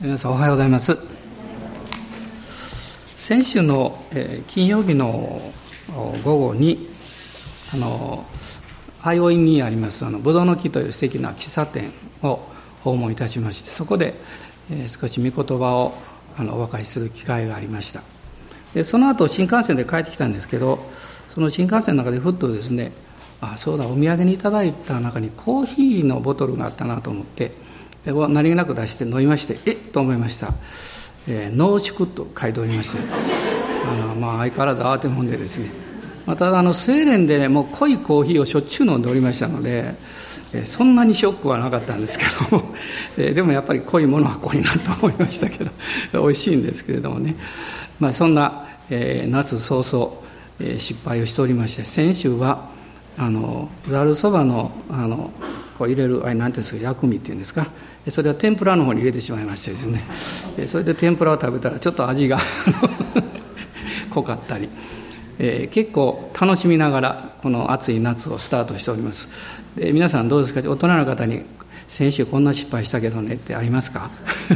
[0.00, 0.96] 皆さんおはようございます。
[3.16, 5.52] 先週の、えー、金曜日の
[6.22, 6.88] 午後に
[7.72, 8.24] あの
[9.02, 11.90] 相生にありますあのブドウの木という素敵な喫茶店
[12.22, 12.38] を
[12.84, 14.14] 訪問いたしましてそこで、
[14.70, 15.94] えー、少し御言葉を
[16.36, 18.02] あのお分かりする機会がありました。
[18.74, 20.78] でその後新幹線で帰ってきたんですけど
[21.34, 22.92] その新幹線の中でふっとですね
[23.40, 27.50] あそうだお土産にいただいた中にコーヒーのボトルがあったなと思って
[28.06, 30.48] 何気なく出して飲みましてえっと思いました、
[31.26, 32.98] えー、濃縮と書いておりまして
[33.86, 35.70] あの、まあ、相変わらず慌てもんでですね、
[36.26, 39.94] ま、ただあのスウェーデンで、ね、もう濃いコーヒーをしょっちゅう飲んでおりましたので、
[40.52, 42.74] えー、そんなにショックはなかったんですけども、
[43.16, 45.70] えー、でもやっぱり濃いものは濃いなと思いましたけど
[46.12, 47.36] 美味しいんですけれどもね、
[48.00, 50.12] まあ、そんな、えー、夏早々、
[50.60, 52.68] え、失敗をしておりまして先週は
[53.16, 55.32] あのざるそばのあの
[55.78, 57.66] こう入れるあれなんていうんですか薬味っていうんですか。
[58.08, 60.02] それは天ぷらの方に入れてしまいましてですね。
[60.66, 62.38] それで天ぷらを食べたらちょっと味が
[64.10, 64.68] 濃かったり、
[65.38, 69.28] えー、結構楽しみながらこの暑い夏をスタートしております。
[69.76, 70.60] で皆さんどうですか？
[70.68, 71.42] 大人の方に
[71.86, 74.10] 先週こんな失敗したけどねってありますか、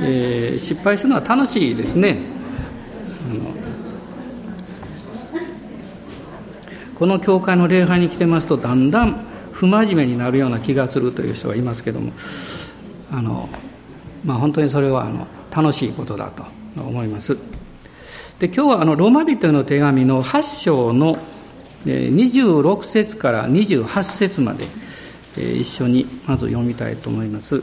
[0.00, 2.18] えー、失敗するのは楽しいですね。
[6.98, 12.12] この教会の礼拝に来てますとだんだん不真面目になるような気がするという人がいますけども
[13.12, 13.48] あの、
[14.24, 16.44] まあ、本当にそれはあの楽しいことだと
[16.76, 17.36] 思います。
[18.38, 21.16] で今日はあのローマ人の手紙の8章の
[21.86, 24.66] 26節から28節まで
[25.58, 27.56] 一緒にまず読みたいと思います。
[27.56, 27.62] ロ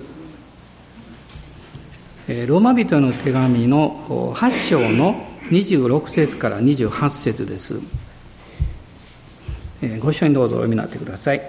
[2.58, 7.80] ーマ人の手紙の8章の26節から28節です。
[10.00, 11.42] ご一緒にどうぞお読みになってください。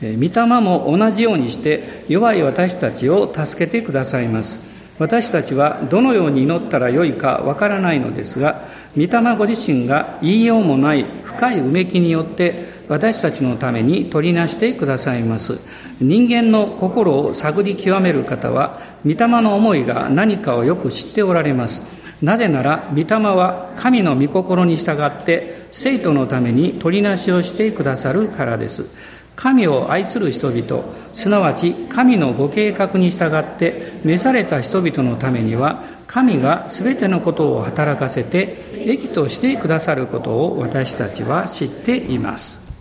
[0.00, 4.74] 御霊も同じようにして弱い私たちを助けてくださいます。
[4.98, 8.62] 私たちはどのように祈ったらよいかわからないのですが
[8.96, 15.58] 御霊ご自身が言いようもない深いうめきによって私たちのために取りなしてくださいます。
[16.00, 22.04] 人間の心を探り極める方は御霊の思いが何かをよく知っておられます。
[22.22, 23.04] なぜなら御霊
[23.34, 28.96] は神の御心に従って生徒のために取りなしをしてくださるからです。
[29.36, 42.72] 神を愛する人々すなわち神のご計画に従って召された人々のためには神が全てのことを働かせて益としてくださることを私たちは知っています、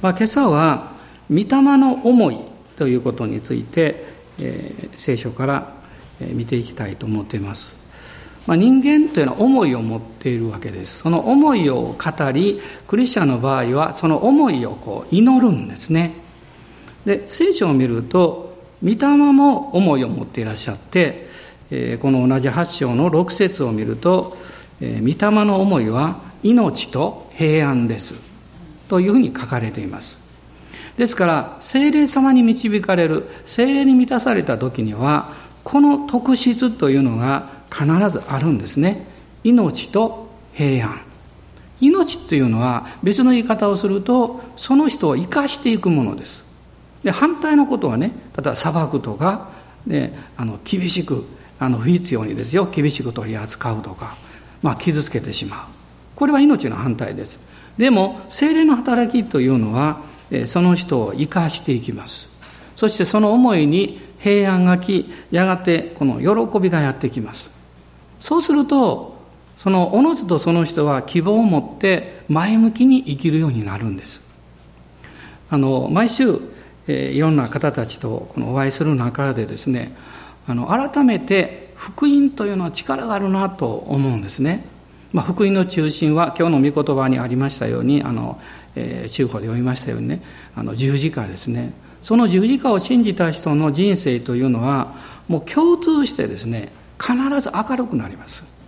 [0.00, 0.92] まあ、今朝は
[1.28, 2.38] 御霊の思い
[2.76, 4.06] ということについて、
[4.38, 5.72] えー、聖書から
[6.20, 7.79] 見ていきたいと思っています。
[8.50, 10.98] まあ、人間というのは思いを持っているわけです。
[10.98, 16.14] その思いを語りクリスチャンの場合はその思いをこう祈るんですね。
[17.06, 21.28] で聖書を見ると御霊も思いを持っていらっしゃって、
[21.70, 24.36] え、この同じ8章の6節を見ると、
[24.80, 28.16] え、御霊の思いは命と平安です。
[28.88, 30.18] というふうに書かれています。
[30.96, 35.28] ですから精霊様に導かれる精霊に満たされた時には
[35.62, 39.06] この特質というのが必ずあるんですね。
[39.44, 41.00] 命と平安。
[41.80, 46.44] 命というのは別の言い方をするとその人を生かしていくものです。
[47.02, 49.48] で反対のことはね例えば裁くとか、
[50.36, 51.24] あの厳しく
[51.58, 52.68] あの不必要にですよ。
[52.70, 54.16] 厳しく取り扱うとか、
[54.62, 55.60] まあ、傷つけてしまう。
[56.16, 57.40] これは命の反対です。
[57.78, 60.02] でも精霊の働きというのは
[60.46, 62.28] その人を生かしていきます。
[62.76, 67.59] そしてその思いに平安がきやがてこの喜びがやってきます。
[68.20, 69.18] そうすると
[69.56, 74.30] そのおのずとその人は希望を持って前向きに生きるようになるんです。
[75.50, 76.40] あの毎週、
[76.86, 79.94] えー、いろんな方たちとこのお会いする中でですね
[80.46, 84.64] あの改めて福音というのは力があるなと思うんですね、
[85.12, 88.40] まあ、福音の中心は今日の御言葉にありましたようにあの、
[88.76, 90.22] えー、中古で読みましたようにね
[90.54, 91.72] あの十字架ですね。
[92.00, 94.94] その十字架を信じた人の人生というのは
[95.28, 98.60] もう共通してですね必ず明るくなります。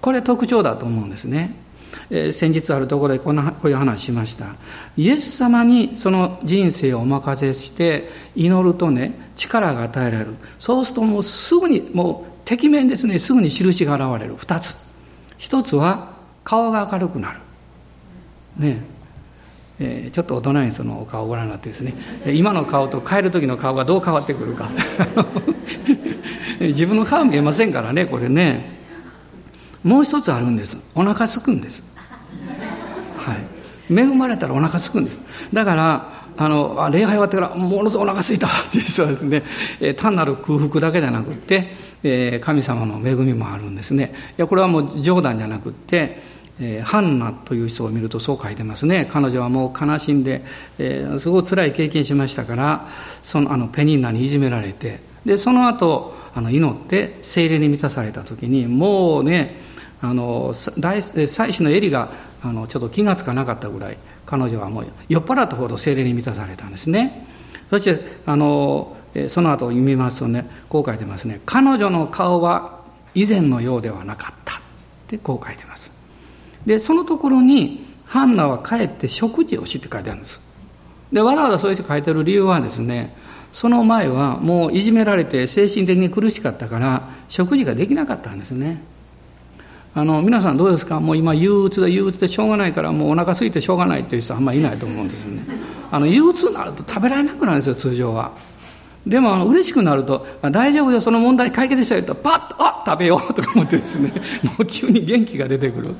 [0.00, 1.54] これ特徴だと思うんですね、
[2.10, 4.54] えー、先日あるところでこんなこういう話しました。
[4.96, 10.34] イエス様にその人生をお任せして祈るとね力が与えられる。
[10.58, 13.18] そうするともうすぐにもう敵面ですね。
[13.18, 14.36] すぐに印が現れる。
[14.36, 14.74] 2つ。
[15.38, 16.12] 1つは
[16.44, 17.40] 顔が明るくなる。
[18.56, 18.95] ね。
[19.78, 21.94] えー、ちょっと大人にそのお顔をご覧になってですね
[22.26, 24.70] 今の顔と帰る時の顔がどう変わってくるか。
[26.60, 28.76] 自分の顔見えませんからねこれね。
[29.84, 30.76] もう一つあるんです。
[30.94, 31.94] お腹すくんです。
[33.18, 33.36] はい。
[33.90, 35.20] 恵まれたらお腹すくんです。
[35.52, 39.42] だからあの礼拝終わってからものすごくお腹すいたっていう人はですね、
[39.80, 44.12] えー、単なる空腹だけじゃなくって、えー、神様の恵みもあるんですね。
[44.36, 46.20] いやこれはもう冗談じゃなくって、
[46.60, 49.08] えー、ハンナという人を見るとそう書いてますね。
[49.10, 50.42] 彼女はもう悲しんで、
[50.78, 52.88] えー、すごい辛い経験しましたから
[53.22, 59.56] そのあのペニンナにいじめられてでその後あの祈って精霊に満たされた時にもうね
[60.00, 62.10] あの大祭司のエリが
[62.42, 67.26] あのちょっと気が付かなかったぐらい彼女はもう酔っ払ったほど精霊に満たされたんですね。
[67.70, 68.96] そしてあの
[69.28, 71.40] その後を読みますとねこう書いてますね。
[71.46, 72.80] 彼女の顔は
[73.14, 74.66] 以前のようではなかった。
[75.06, 75.95] ってこう書いてます。
[76.66, 80.40] でそのところにハンナは帰って食事をしって書いてあるんです。
[81.12, 83.14] でわざわざそういう人書いてる理由はですね
[83.52, 88.82] その前はもういじめられて精神的に苦しかったから食事ができなかったんですね。
[89.94, 91.00] あの皆さんどうですか？
[91.00, 95.42] もう今憂鬱で憂鬱でしょうがないからもうお腹空いてしょうがないっていう人あんまりいないと思うんですよね。
[95.90, 98.32] あの憂鬱になると食べられなくなるんですよ通常は。
[99.06, 104.12] でもあの嬉しくなると「大丈夫よその問題解決したよ」とパッと「あ食べよう」とか思ってですね
[104.42, 105.94] もう急に元気が出てくる。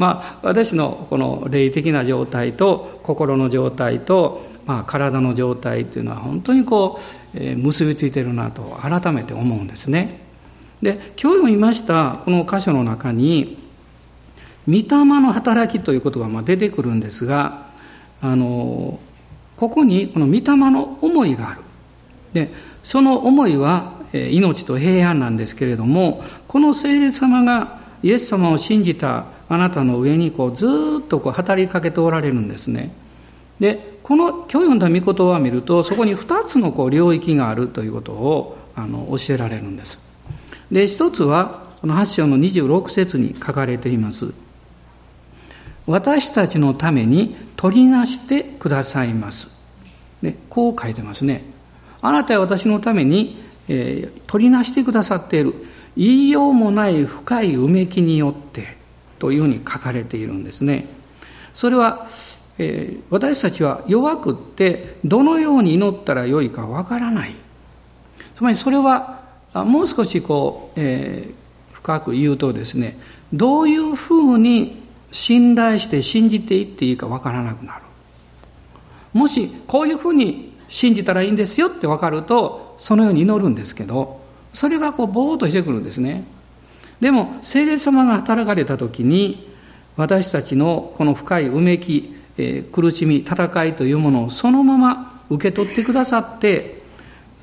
[0.00, 6.98] まあ私のこの霊的な状態と心の状態と、まあ、体の状態というのは本当にこ
[7.34, 10.20] う、えー、結びついてるなと改めて思うんですね。
[10.80, 13.58] で今日読みましたこの箇所の中に
[14.66, 17.66] 「御霊の働き」ということがまあ出てくるんですが
[18.22, 18.98] あの
[19.58, 21.60] ここにこの御霊の思いがある。
[22.32, 22.50] で
[22.84, 30.66] その思いは命と平安なんですけれどもこの聖霊様がイエス様を信じたあなたの上にこうず
[31.00, 32.92] っとこう働きかけておられるんですね。
[33.58, 39.98] でこの今日読んだ御言葉を見るとそこに2つのこう領域があるということをあの教えられるんです。
[40.70, 44.32] で一つはこの8章の26節に書かれています。
[45.88, 49.48] 私たちのために取りなしてくださいます、
[50.22, 51.42] ね、こう書いてますね。
[52.00, 55.54] あなたは私のために、えー、取りなしてくださっている。
[55.96, 58.79] 言いようもない深いうめきによって
[59.20, 60.86] というふうに書かれているんですね。
[61.54, 62.08] それは、
[62.58, 67.34] えー、私たちは弱くってどのように祈ったらよいかわからない。
[68.34, 69.20] つまりそれは
[69.52, 72.98] もう少しこう、えー、深く言うとですね
[73.32, 74.82] どういうふうに
[75.12, 77.82] 信頼して信じていっていいかわからなくなる。
[79.12, 84.20] もしこういうふうに信じたらいいんですよって分かるとそのように祈るんですけど
[84.54, 86.24] それがこうぼーっとしてくるんですね。
[87.00, 89.48] でも聖霊様が働かれた時に
[89.96, 96.80] 私たちのこの深いうめき、えー、苦しみ戦いというものをそのまま受け取ってくださって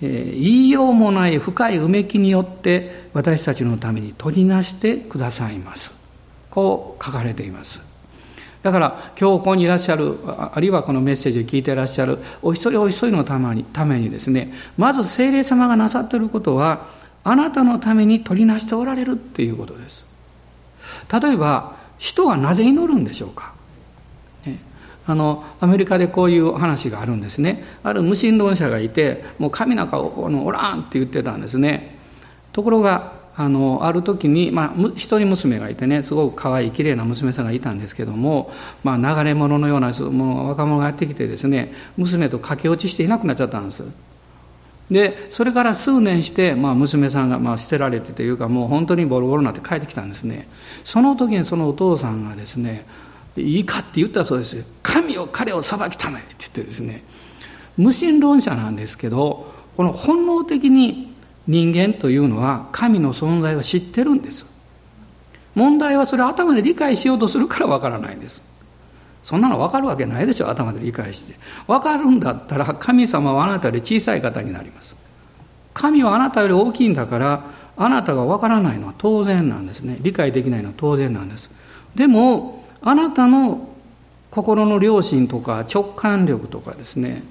[0.01, 6.07] えー、言いようもない深いうめきによって私たちのために取りなしてくださいます。
[6.49, 7.97] こう書かれています。
[8.63, 16.87] だから今日ここにいらっしゃるあるいはこのメッセージを聞いていらっしゃるお一人お一人のためにためにですねまず聖霊様がなさっていることは
[17.29, 20.05] あなたのために取りなしておられるっていうことです。
[21.11, 23.53] 例えば人はなぜ祈るんでしょうか？
[25.09, 27.63] あのアメリカでこういう話があるんですね。
[27.83, 31.97] ある無神論者がいてもう神なんかおおらんって言ってたんですね。
[32.53, 38.51] ところがあのある時に、まあ、一人娘がいてねすごく可愛い綺麗な娘さんがいたんですけども、
[38.83, 43.83] まあ、流れ者のようなもう若者がやってきてですね娘と駆け落ちしていなくなっちゃったんです。
[44.89, 50.47] でそれから数年して、まあ、娘さんがまあ捨てられてというかもう本当にボロボロになって帰ってきたんですね。
[50.85, 52.85] その時にそのお父さんがですね
[53.35, 54.65] いいかって言ったそうです。
[54.83, 57.03] 神を彼を裁きためって言ってですね
[57.75, 61.13] 無神論者なんですけどこの本能的に
[61.47, 64.45] 人間というのは神の存在を知ってるんです。
[65.53, 68.46] 問題はそれを頭で理解しようとするからわからないんです。
[69.27, 71.37] そんなの分かるわけないでしょ頭で理解して。
[71.67, 74.95] 分かるんだったら神様はあなたより小さい方になります。
[75.73, 77.43] 神はあなたより大きいんだから
[77.75, 79.97] あなたが分からないのは当然なんですね。
[79.99, 81.51] 理解できないのは当然なんです。
[81.93, 83.67] でもあなたの
[84.31, 87.23] 心の良心とか直感力とかですね。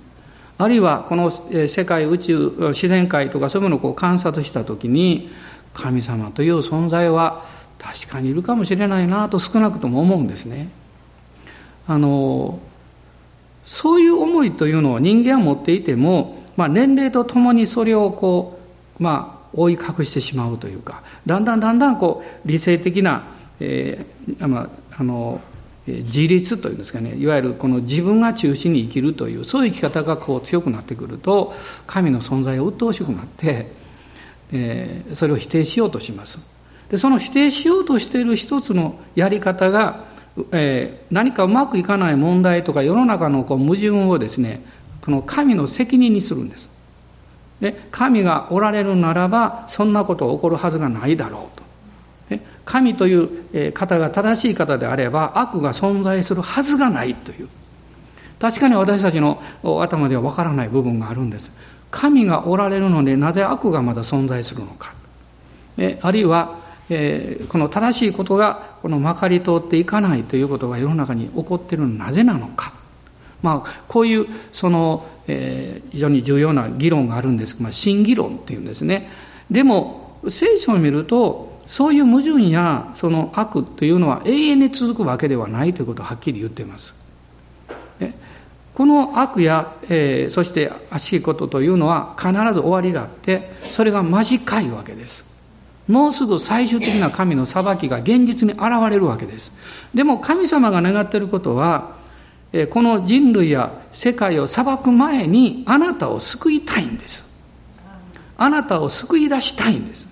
[0.58, 5.30] あるいはこの世界宇宙自然界とかそういうものをこう観察した時に
[5.72, 7.46] 神様という存在は
[7.78, 10.68] 確かにいるかもしれないなと少なくとも思うんですね。
[11.86, 12.58] あの
[13.64, 18.60] そういう思いというのを人間は持っていても、まあ、年齢とともにそれをこ
[18.98, 23.24] う、まあ、覆い隠してしまうというかだんだんだんだんこう理性的な、
[23.60, 25.40] えーまあ、あの
[25.86, 31.54] 自立というんですかねいわゆるこの自分が中心に生きるというそういう生き方がこう強くなってくると
[31.86, 33.70] 神の存在が鬱陶しくなって、
[34.52, 36.38] えー、それを否定しようとします。
[36.88, 40.04] でその否定しようとしている一つのやり方が
[40.52, 44.60] えー、何かうまくいかない問題とか世の中のこう矛盾をですね
[45.00, 46.74] この神の責任にするんです。
[47.60, 51.66] で神がおられるならばそんなこと起こるはずがないだろうと。
[52.64, 57.48] 神という方が正しい方であれば悪が存在するはずがないという。
[58.38, 59.40] 確かに私たちの
[59.80, 61.50] 頭ではわからない部分があるんです。
[61.90, 64.92] 神がおられるのでなぜ悪がまだ存在するのか。
[66.02, 72.72] あるいはえー、この正しいことがこのまかり通っていかないということが世の中に起こっているのはなぜなのか、
[73.42, 79.10] まあ、こういうその、えー、非常に重要な議論があるんですまあ、新議論っていうんですね
[79.50, 87.06] でも聖書を見るとそういう矛盾やその悪というのは永遠に続くわけではないということをはっきり言っています。
[88.76, 95.35] この悪や、えー、そして悪しいことというのは必ず終わりがあってそれが短いわけです。
[95.88, 99.52] もうすぐ最終的な神の裁きが現実に現れるわけです。
[99.94, 101.94] でも神様が願っていることは、
[102.70, 107.24] この人類や世界を裁く前にあなたを救いたいんです。
[108.38, 110.08] あなたを救い出したいんです。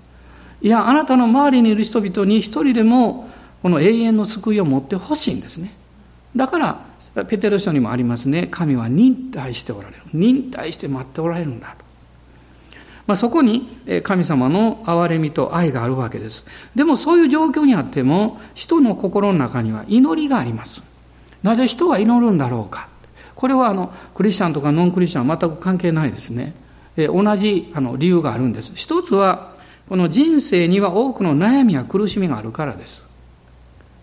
[0.62, 3.28] いや、あなたの周りにいる人々に一人でも
[3.62, 5.72] この永遠の救いを持ってほしいんですね。
[6.36, 6.80] だから、
[7.26, 8.48] ペテロ書にもありますね。
[8.50, 10.02] 神は忍耐しておられる。
[10.12, 11.83] 忍耐して待っておられるんだと。
[13.06, 16.46] まあ、そこに神様の憐れみと愛があるわけです。
[16.74, 20.82] でもそういう状況にあっても、人の心の中には祈りがあります。
[21.42, 22.88] なぜ人は祈るんだろうか。
[23.34, 26.54] これはあのクリスチャンとかノンクリスチャンは全く関係ないですね。
[26.96, 28.72] 同じあの理由があるんです。
[28.74, 29.52] 一つは、
[29.88, 33.04] この人生には多くの悩みや苦しみがあるからです。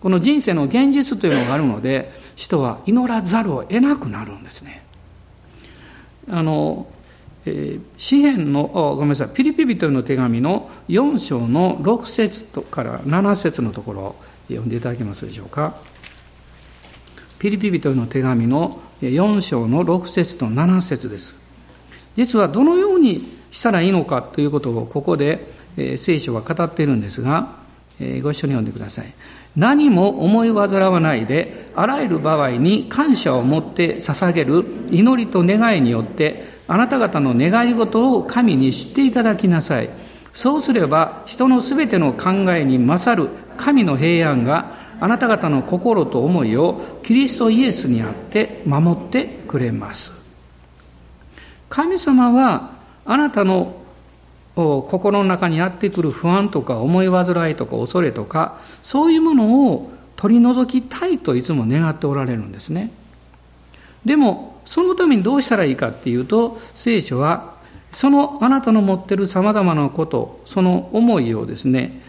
[0.00, 4.84] この人生の現実というのがあるので、人は祈らざるを得なくなるんですね。
[6.30, 6.86] あの
[7.44, 14.16] えー、詩篇のごめんなさいピリピ人の手紙の4章の6節から7節のところを
[14.48, 15.76] 読んでいただけますでしょうか。
[17.38, 21.34] ピリピ人の手紙の4章の6節と7節です。
[22.16, 25.48] 実はどのようにしたらいいのかということをここで、
[25.96, 27.61] 聖書は語っているんですが、
[28.22, 29.12] ご一緒に読んでください
[29.56, 39.90] 何も思い煩わないであらゆる場合に感謝を持って捧げる祈りと願いによってあなた方の願い事を神に知っていただきなさい。
[40.32, 43.28] そうすれば人のすべての考えに勝る
[43.58, 50.22] 神の平安があなた方の心と思いをキリストイエスにあって守ってくれます。
[51.68, 52.72] 神様は
[53.04, 53.81] あなたの
[54.54, 62.90] 心の中にやってくる不安とか思い煩いとか恐れとかそういうものを取り除きたいといつも願っておられるんですね。
[64.04, 67.54] でもそのためにどうしたらいいかっていうと聖書は
[67.92, 72.00] そのあなたの持ってるさまざまなことその思いをですね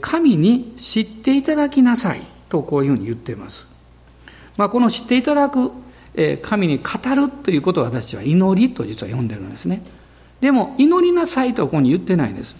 [0.00, 3.66] 神に知っていただきなさいとこういうふうに言っています、
[4.56, 5.72] まあ、この知っていただく
[6.42, 9.82] 神に語るということを私は祈りと実は呼んでるんですね
[10.44, 12.54] でも祈りなさいとここに言ってないんです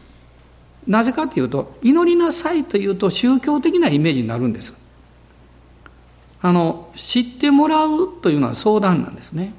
[0.87, 4.73] なぜかというと祈りなさいというと宗教的なイメージになるんです
[6.41, 9.55] あの知ってもらうというのは相談なんですね。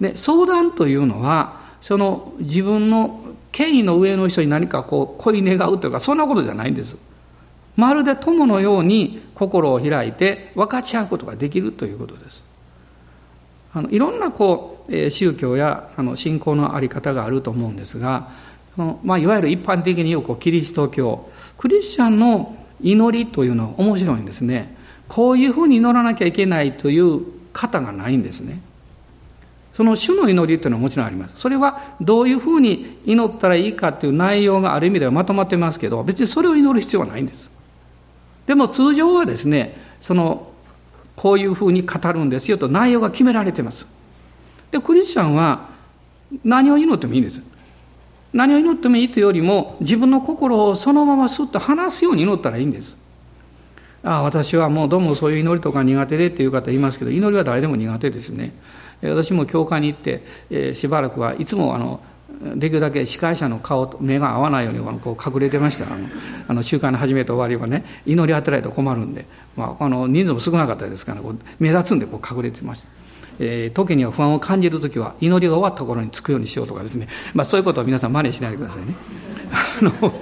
[0.00, 3.20] で相談というのはその自分の
[3.50, 6.96] 権威の上の人に何かこう恋願うというかそんなことじゃないんです。
[7.76, 12.44] まるで友のように心を開いて分かち合うことができるということです。
[13.72, 18.30] あのいろんなこう宗教やあの信仰の在り方があると思うんですが、
[18.76, 24.74] まあ、いわゆる一般的に言うこうキリスト教クリスチャンの祈りというのは面白いんですね。
[25.08, 27.22] こういうふうに祈らなきゃいけないという
[27.52, 28.60] 方がないんですね。
[29.74, 31.36] その主の祈りというのはもちろんあります。
[31.36, 37.50] それはどういうふうに祈ったらいいかという内容がある意味ではまとまってますけど、別にそれを祈る必要はないんです。
[38.46, 40.48] でも通常はですね、その、
[41.16, 43.86] こういうふうに語るんですよと内容が決められてます。
[44.74, 45.68] で、クリスチャンは
[46.42, 47.40] 何を祈ってもいいんです。
[48.32, 52.96] 何を祈ってもいいというよりも、自分の心をそのまますっと話すように祈ったらいいんです。
[54.02, 58.52] ああ私はもうどうもそういう祈りとか苦手でっていう方いますけど祈りは誰でも苦手ですね
[59.00, 62.02] 私も教会に行って、えー、しばらくはいつもあの
[62.54, 66.06] できるだけ司会者の顔と目が合わないようにこう隠れてましたあの
[66.48, 69.24] あの集会の始めと終わりはね祈り当てられると困るんで、
[69.56, 73.03] まあ、あの人数も少なかったですからこう目立つんでこう隠れてました。
[73.38, 78.94] えー、時には不安を感じる時は祈りが終わった頃につくようにしようとかですね、まあ、そういうことを皆さん真似しないでくださいね。
[79.52, 80.14] あの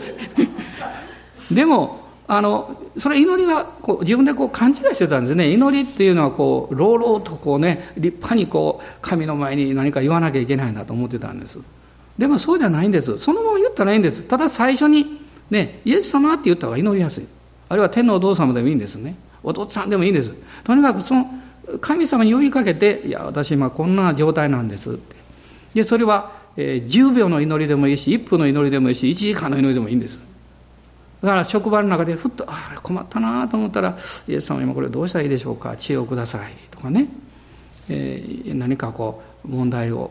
[1.50, 5.50] でもあのそれ祈りがこう自分でこう勘違いしてたんですね。
[5.50, 11.58] 祈りっていうのはこう朗々とこうね立派にこう神の前に何か言わなきゃいけないなと思ってたんです。
[12.16, 13.18] でもそうじゃないんです。
[13.18, 14.22] そのまま言ったらいいんです。
[14.22, 17.26] ただ最初にねイエス様って言った方が祈りやすい。
[17.68, 19.16] あるいは天皇お父様でもいいんですね。
[19.42, 20.32] 弟さんでもいいんです。
[20.64, 21.26] とにかくその
[21.80, 25.16] 神様に呼びかけて、いや、私今こんな状態なんですって。
[25.74, 30.18] で、それは、えー、10秒の祈りでもいいし、1分の祈りでもいいし、1時間の祈りでもいいんです。
[31.22, 33.96] だから職場の中でふっと、ああ、困ったなと思ったら、
[34.28, 37.08] イエス様今これどうしたらいいでしょうか、知恵をくださいとかね、
[37.88, 40.10] えー、何かこう、問題を、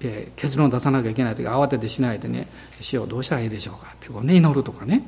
[0.00, 2.46] えー、結論を出さなきゃいけない時慌ててしないでね、
[2.80, 3.92] 死をどうしたらいいでしょうか？
[3.92, 5.02] ってこうね、祈るとかね。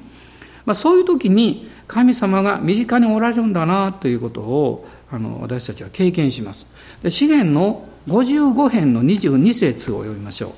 [0.67, 6.66] まあ、そういう時に神様が身近におられるんだなということをあの私たちは経験します。
[7.00, 10.52] で資源の55編の22節を読みましょ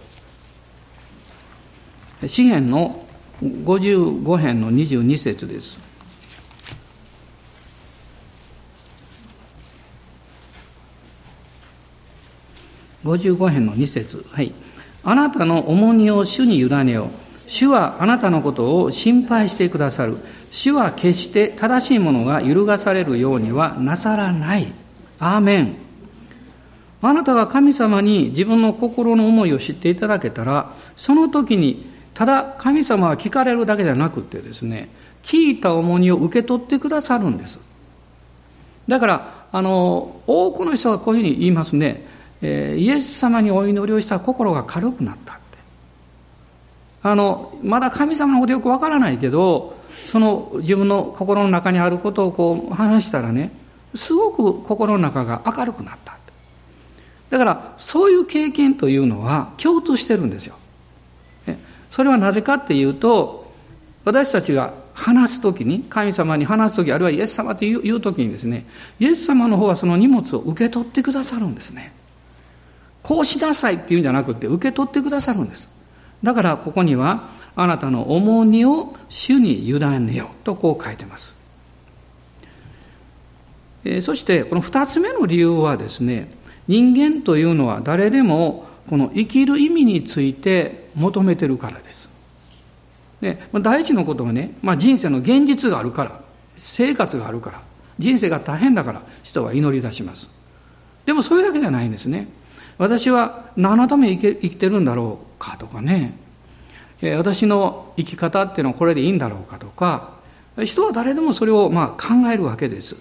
[2.22, 2.28] う。
[2.28, 3.04] 資源の
[3.42, 5.78] 55編の22節です。
[13.04, 14.54] 55編の2節はい。
[15.04, 17.25] あなたの重荷を主に委ねよう。
[17.46, 20.18] 主はあなたのことを心配してくださる。
[20.50, 24.66] 主は決して正しいものが揺るがされるようにはなさらない。
[25.18, 25.76] アーメン。
[27.02, 34.88] あなたが神様に自分の心の思いを知っていただけたら、その時に、ただ神様は聞かれるだけじゃなくてですね、
[35.22, 37.60] 聞いた重荷を受け取ってくださるんです。
[38.88, 42.06] だから、あの、多くの人がこういうふうに言いますね、
[42.42, 45.38] えー、イエス様にお祈りをした心が軽くなった。
[47.06, 53.52] あのまだ神様のことよくわからないけどその自分の心の中にあることをこう話したらね
[53.94, 56.16] すごく心の中が明るくなった。
[57.30, 60.56] だからそういう経験というのは共通してるんですよ。
[61.90, 63.52] それはなぜかっていうと
[64.04, 68.66] 私たちが話す時に神様に話す時あるいはイエス様という時にですね
[68.98, 71.92] イエス様の方はその荷物を受け取ってくださるんですね。
[73.02, 75.75] こうしなさいっていうんじゃなくて受け取ってくださるんです。
[76.26, 81.36] だからここにはあなたの重荷を主に委ねようとこう書いてます。
[83.84, 86.28] えそしてこの2つ目の理由はですね
[86.66, 92.10] 人間というのは誰でもこの生きる意味について求めてるからです。
[93.20, 96.20] で第一のことはね、まあ、人生の現実があるから
[96.56, 97.62] 生活があるから
[98.00, 100.28] 人生が大変だから人は祈り出します。
[101.04, 102.26] でもそれだけじゃないんですね。
[102.78, 106.16] 私は何のために生きてるんだろうかとかね、
[107.16, 110.14] 私の生き方っていうのはこれでいいんだろうかとか、
[110.64, 112.96] 人は誰でもそれをまあ考えるわけです。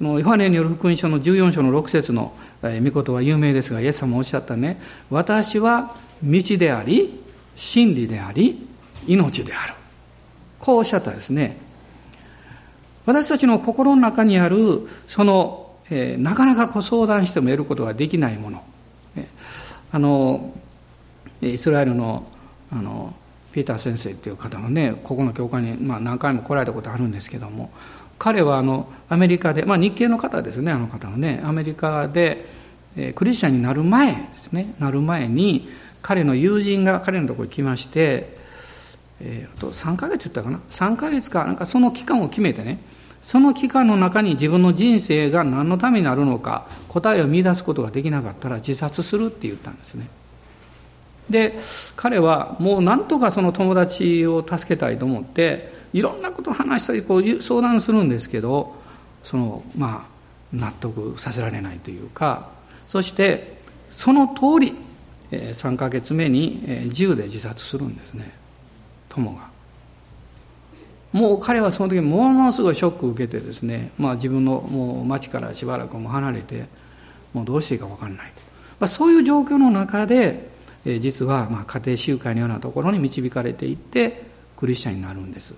[0.00, 7.20] もうヨハネによる福音書の14章の6節の御言は有名ですが、イエス様おっしゃったね、私は道であり、
[7.54, 8.66] 真理であり、
[9.06, 9.74] 命である。
[10.58, 11.56] こうおっしゃったですね。
[13.04, 15.61] 私たちの心の中にある、その
[15.94, 18.64] えー、なかなかこう相談しても得ることができないもの、
[19.92, 20.54] あの
[21.42, 22.26] イスラエルの
[22.72, 23.14] あの
[23.52, 27.70] ピーター先生っていう方のねここの教会に、まあ、何回も来られたことあるんですけども
[28.18, 32.46] 彼はあのアメリカで、まあ、日系の方ですねあの方はねアメリカで、
[32.96, 35.68] えー、クリスチャンになる前ですねなる前に
[36.00, 38.38] 彼の友人が彼のところに来まして、
[39.20, 42.78] えー、と3ヶ月言ったかな？3ヶ月かなんかその期間を決めてね
[43.22, 50.08] その期間の中に自分の人生が何のためになるのか答えを見出すことができなかったら自殺するって言ったんですね。
[51.30, 51.58] で
[51.96, 58.74] 彼はもう何とかその友達を助けたいと思っていろんなことを話したりこう相談するんですけど
[59.22, 60.12] そのまあ
[60.52, 62.50] 納得させられないというか
[62.86, 63.58] そして
[63.90, 64.76] その通り
[65.30, 68.34] 3ヶ月目に銃で自殺するんですね。
[69.08, 69.51] 友が。
[71.12, 76.64] もう彼はその時ものすごいショックを受けてですね、まあ、自分のもう町からしばらくも離れて
[77.34, 78.40] もうどうしていいか分かんないと、
[78.80, 80.50] まあ、そういう状況の中で、
[80.84, 84.24] え実はまあ家庭集会のようなところに導かれていって
[84.56, 85.54] クリスチャンになるんです、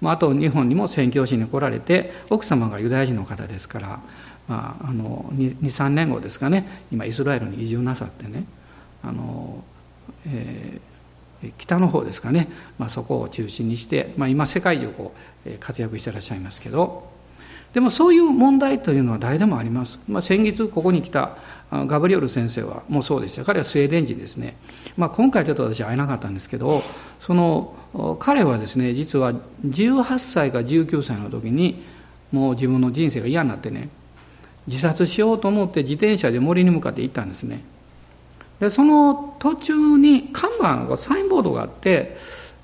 [0.00, 4.00] まあ、あと日本にも宣教師に来られて奥様がユダヤ人の方ですから、
[4.46, 8.44] まあ、あの23年後ですかね今イスラエルに移住なさってね
[9.02, 9.64] あの、
[10.26, 10.95] えー
[11.58, 15.12] 北の方ですかね、まあ、そこを中心にして、まあ、今世界中こ
[15.46, 17.14] う活躍してらっしゃいますけど。
[17.72, 21.36] でもそういう問題というのは誰でもあります、まあ、先月ここに来た
[21.70, 23.44] ガブリオル先生はもうそうでした。
[23.44, 24.56] 彼はスウェーデン人ですね、
[24.96, 26.82] まあ、今回ちょっと私会えなかったんですけど
[27.20, 29.34] その彼はですね実は
[29.66, 31.82] 18歳か19歳の時に
[32.32, 33.90] もう自分の人生が嫌になってね
[34.66, 37.62] 自殺しようと思って自転車で森に向かって行ったんですね。
[38.60, 42.16] でその途中に看板がサインボードがあって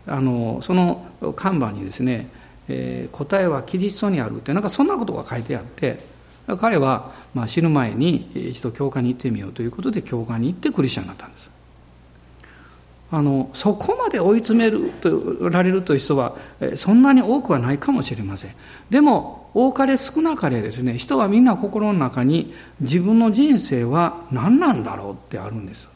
[0.07, 2.28] あのその看板にですね、
[2.68, 6.00] えー、答えはキリストにあるってなんかそんなことが書いてあって
[6.61, 11.50] 彼はまあ死ぬ前に一度教会に行ってみようということで教会に行ってクリスチャンになったんです。
[13.12, 16.35] あのそこまで追い詰めるとられるという人は
[16.76, 18.52] そんなに多くはないかもしれません。
[18.88, 25.88] でも多かれ少なかれですね人はみんな心の中に自分の人生は何なんだろうってあるんです。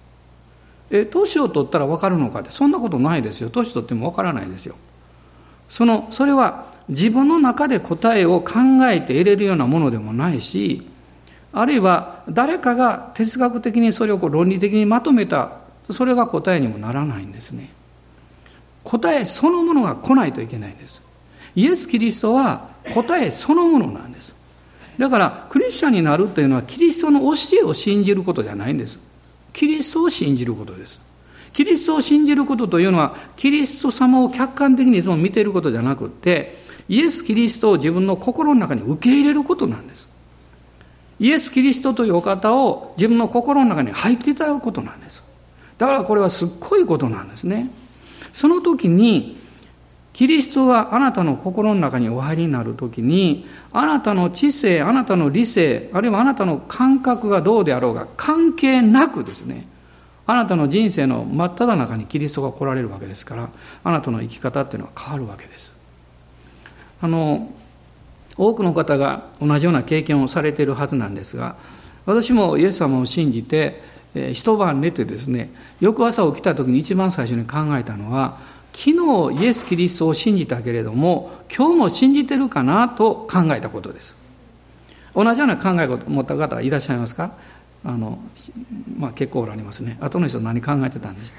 [0.90, 3.50] え年を取ったら分かるのかってそんなことないですよ。
[3.50, 4.76] 年取っても分からないですよ。
[5.68, 8.54] そのそれは自分の中で答えを考
[8.88, 10.86] えて得れるようなものでもないし
[11.52, 15.52] あるいは誰かが哲学的にそれをこう論理的にまとめた
[15.90, 17.70] それが答えにもならないんですね。
[18.84, 21.02] 答えそのものが来ないといけないんです。
[21.56, 24.34] イエス・キリストは答えそのものなんです。
[24.98, 28.98] だからクリスチャンになるというのはキリストの教えを信じることじゃないんです。
[29.52, 31.00] キリストを信じることです。
[31.52, 40.08] キリストを信じることというのはキリスト様を客観的にいつも見ていることじゃなくてイエス・キリストを自分の心の中に受け入れることなんです。
[41.18, 45.24] イエス・キリストというお方を自分の心の中に入っていただくことなんです。
[45.78, 47.70] だからこれはすっごいことなんですね。
[48.32, 49.38] その時に、
[50.16, 59.68] キリストがあなたの心の中にお入りになる時に、あなたの知性、あなたの理性、あるいはあなたの感覚がどうであろうが関係なくですね、
[60.26, 63.50] あなたの人生の真っ只中にキリストが来られるわけですから、
[63.84, 65.70] あなたの生き方っていうのは変わるわけです。
[67.02, 67.52] あの、
[68.38, 71.56] 多くの方が同じような経験をされているはずなんですが、
[72.06, 73.82] 私もイエス様を信じて、
[74.14, 78.38] え、一晩寝てですね翌朝起きた時に一番最初に考えたのは
[78.78, 78.90] 昨
[79.32, 84.16] 日イエス・キリストを信じたけれども今日も信じてるかなと考えたことです。
[85.14, 87.32] 同じような考えを持った方いらっしゃいますか？
[87.84, 88.18] あの
[88.98, 89.96] まあ結構おられますね。
[90.00, 91.32] 後の人何考えてたんでしょ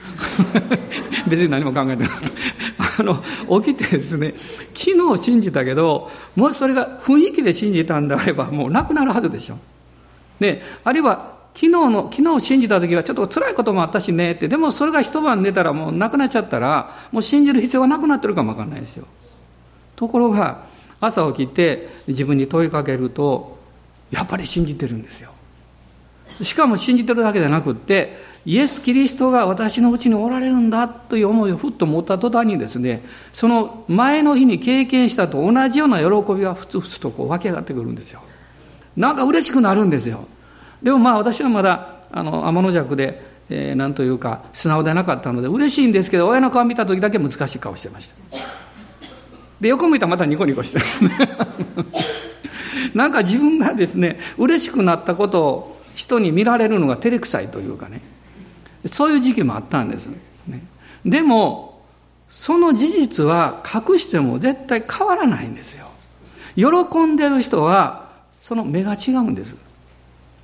[1.27, 1.29] う？
[1.29, 3.01] 別に何も考えてなかった。
[3.01, 4.33] あの起きてですね
[4.73, 9.59] 昨日信じたけどもしそれが雰囲気で信じたんであればもうなくなるはずでしょ。
[10.39, 19.07] であるいは昨日の、昨日信じた時はちょっと辛いこともあったしねって、でもそれが一晩寝たらもうなくなっちゃったら、もう信じる必要がなくなってるかもわかんないですよ。
[19.95, 20.65] ところが、
[20.99, 23.57] 朝起きて自分に問いかけると、
[24.11, 25.31] やっぱり信じてるんですよ。
[26.43, 38.21] しかも信じてるだけじゃなくって、イエス・キリストが私のうちにおられるんだという思いをふっと持った途端にですね、その前の日に経験したと同じような喜びがふつふつとこう湧き上がってくるんですよ。
[38.95, 40.27] なんか嬉しくなるんですよ。
[40.81, 48.15] でもまあ私はまだあの天の弱で、えー、なんというか素直でなかったので嬉しいんですけど親の顔見た時だけ難しい顔してました。
[49.59, 50.79] で横向いたらまたニコニコして。
[52.93, 58.01] なんか自分がですね嬉しくなったことを人に見られるのが照れくさいというかね。
[58.85, 60.63] そういう時期もあったんです、ね、
[61.03, 61.81] でも
[62.29, 65.87] その事実は隠しても絶対変わらないんですよ。
[66.55, 68.09] 喜んでる人は
[68.41, 69.57] その目が違うんです。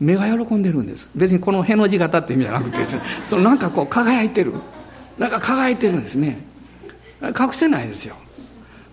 [0.04, 1.10] 目が喜んでるんです。
[1.16, 4.54] 別にこのへの字型って意味じゃなくてです、ね、そのなんかこう輝いてる。
[5.18, 6.40] なんか輝いてるんですね。
[7.22, 8.16] 隠せないですよ。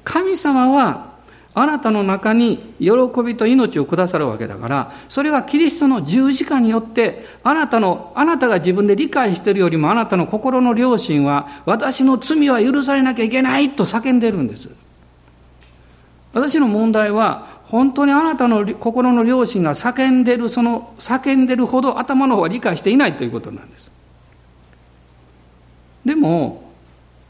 [0.04, 1.10] 神様は
[1.52, 2.92] あなたの中に喜
[3.24, 14.68] びと命をくださるわけだからそれがキリストの十字架によってあなたのあなたが自分で理解しているよりもあなたの心の良心は私の罪は許されなきゃいけないと叫んでるんです。
[16.32, 23.92] 私の問題は本当にあなたの心の良心が叫んでるその叫んでるほど頭の方は理解していないということなんです。
[26.04, 26.68] でも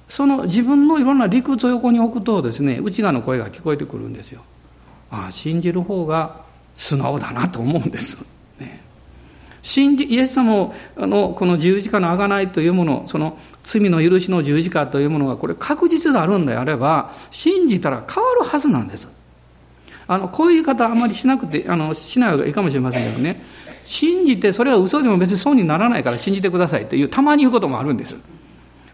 [0.08, 4.40] その自分のいろんな理屈を横に置くとですね内側の声が聞こえてくるんですよ。
[5.10, 6.40] ああ信じる方が
[6.74, 8.80] 素直だなと思うんです、ね、
[9.60, 19.19] 信じイエス様のこの十字架の贖いというものその罪の許しの十字架というものがこれ確実であるんであれば信じたら変わるはずなんです。
[20.10, 23.40] あの、こういう言い方あまりしなくて、あの、しない方がいいかもしれませんけどね、
[23.84, 28.16] 信じて、それは嘘でも別に損にならないから信じてくださいという、たまに言うこともあるんです。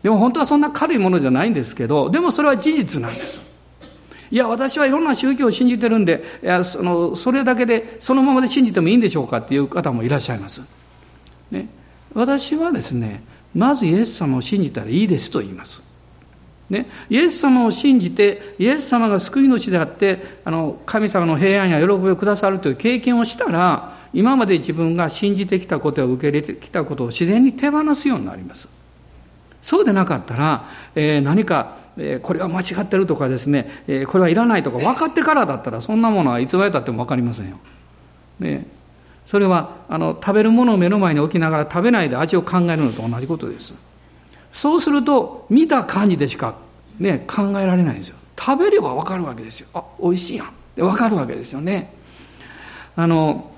[0.03, 3.41] でも本当はそんな軽いものじゃないんですけど、でもそれは事実なんです。
[4.31, 10.61] いや、私はいろんな宗教を信じてるんで、いやそのそれだけで、そのままで信じてもいいんでしょうかっていう方もいらっしゃいます。
[11.51, 11.67] ね、
[12.13, 13.23] 私はですね、
[13.55, 15.86] まずイエス様を信じたらいいですと言います。
[16.69, 28.69] ね、イエス様を信じてイエス様が救い主であってあの神様の平安や喜びをくださるという経験をしたら今まで自分が信じてきたことや受け入れてきたことを自然に手放すようになります。
[29.63, 37.59] そうでなかったら、えー、何か、えー、これは間違ってるとかですね、えー、これはいらないとか分かってからだったらそんなものはいつまでたっても分かりませんよ、
[38.39, 38.65] ね、
[39.25, 43.75] それはあの食べるものを目の前に置きながら食べないで味を考えるのと同じことです。
[44.57, 46.55] そうすると見た感じでしか、
[46.99, 48.17] ね、考えられないんですよ。
[48.39, 49.69] 食べれば分かるわけですよ。
[49.75, 50.47] あ美味しいやん。
[50.47, 51.93] って分かるわけですよね。
[52.97, 53.51] あの、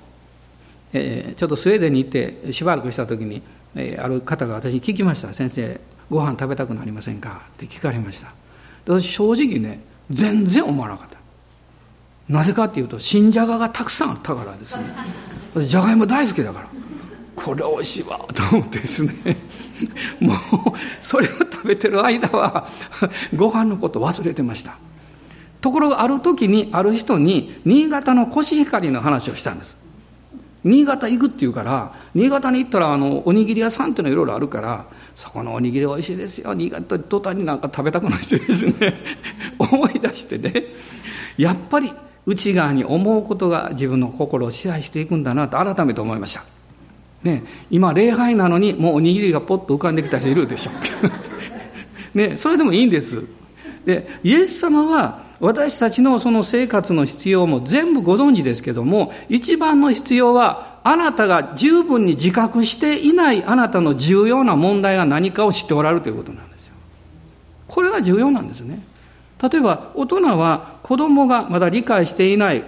[0.91, 3.41] えー、ちょっとスウェーデンに行ってしばらくした時に、
[3.75, 5.33] えー、ある方が私に聞きました。
[5.33, 7.43] 先生ご飯食べたくなりませんか？
[7.53, 8.33] って聞かれました。
[8.85, 9.79] 私正直ね
[10.11, 11.17] 全然思わなかった。
[12.27, 14.83] なぜかっていうと新じゃががたくさんあったからですね。
[15.55, 16.67] 私じゃがいも大好きだから。
[17.39, 18.19] これ美味しいわ。
[18.33, 19.37] と思ってですね。
[20.19, 20.37] もう
[20.99, 22.67] それを食べてる間は
[23.35, 24.77] ご飯のこと忘れてました。
[25.61, 29.77] ところがある時にある人に新潟のコシヒカリの話をしたんです。
[30.63, 36.53] 新潟行くって言うから新潟に行ったらあのおにぎり屋さんっていうのいろいろあるからそこのおにぎり美味しいですよ。
[36.53, 38.93] 新潟途端になんか食べたくなってですね。
[39.57, 40.65] 思い出してね。
[41.37, 41.93] やっぱり
[42.25, 46.43] 内側に思うことが自分の心を支配していくんだなと改めて思いました、
[47.23, 50.71] ね、今礼拝なのにもうおにぎりがポッと浮かんできた人いるでしょ。
[52.15, 53.27] ね、それでもいいんです。
[53.85, 66.73] でイエス様は私たちのその生活の必要も全部ご存知ですけども一番の必要はあなたが十分に自覚していないあなたの重要な問題が何かを知っておられるということなんですよ。
[67.67, 68.81] これが重要なんですね。
[69.41, 72.63] 例えば大人は子供がまだ理解していない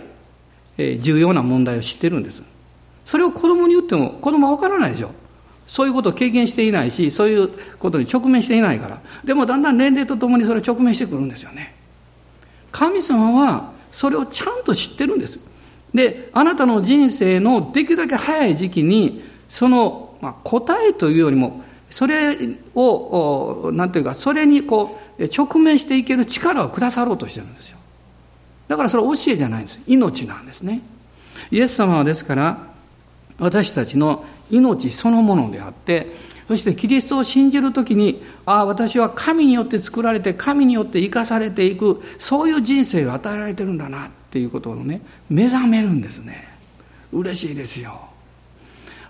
[0.78, 2.44] 重要な問題を知ってるんです。
[3.12, 5.12] それを子供に言っても子供は分からないでしょ。
[5.68, 9.02] そういうことを経験していないしそういうことに直面していないから。
[9.26, 11.76] でもだんだん年齢とともにそれを直面してくるんですよね。
[12.72, 15.42] 神様はそれをちゃんと知ってるんです。
[15.94, 22.38] であなたの人生のできるだけ早い時期にその、まあ、答えというよりもそれ
[22.76, 27.78] を何ていうかそれにこう直面していける力をくださろうとしてるんですよ。
[28.70, 29.82] だからそれは教えじゃないんです。
[29.86, 30.80] 命なんですね。
[31.52, 32.71] イエス様はですから
[33.42, 36.08] 私たちの命そのものであって
[36.48, 46.48] そしてキリストを信じる時にああ私は神によって作られて神によって生かされていくそういう人生が与えられてるんだなっていうことをね目覚めるんですね。
[47.12, 48.00] 嬉しいですよ。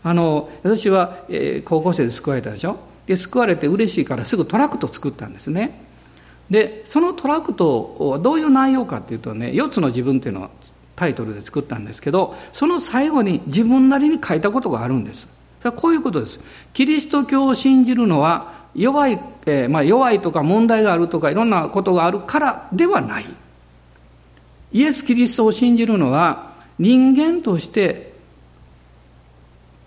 [0.03, 2.79] あの私は、えー、高校生で救われたでしょ？
[3.05, 5.81] で救われて嬉しいからすぐトラクトを作ったんですね。
[6.49, 10.49] でそのトラクトはどういう内容かっていうとね4つの自分っていうのを
[11.01, 15.27] タイトルで作ったんですけどその最後に自分なりに書いたことがあるんです
[15.75, 16.39] こういうことです。
[16.73, 23.25] キリスト教を信じるのは弱い、えー、まあ、弱いとか問題があるとかいろんなことがあるからではない。
[24.71, 28.13] イエス・キリストを信じるのは人間として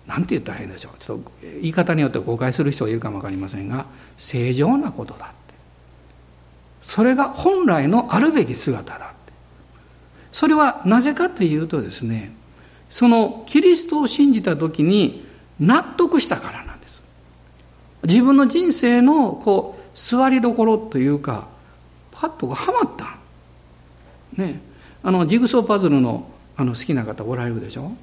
[0.07, 5.35] なんて言ったらいいんでしょうちょっと言い方によって誤解する人がいるかも分かりませんが正常なことだって
[6.83, 9.14] それが本来のあるべき姿だ
[10.35, 12.35] それはなぜかというとですね
[12.89, 15.25] そのキリストを信じた時に
[15.61, 17.01] 納得したからなんです。
[18.03, 21.47] 自分の人生のこう座りどころというか
[22.11, 23.15] パッとはまった。
[24.33, 24.59] ね。
[25.01, 27.93] あのジグソーパズルのあの好きな方おられるでしょ？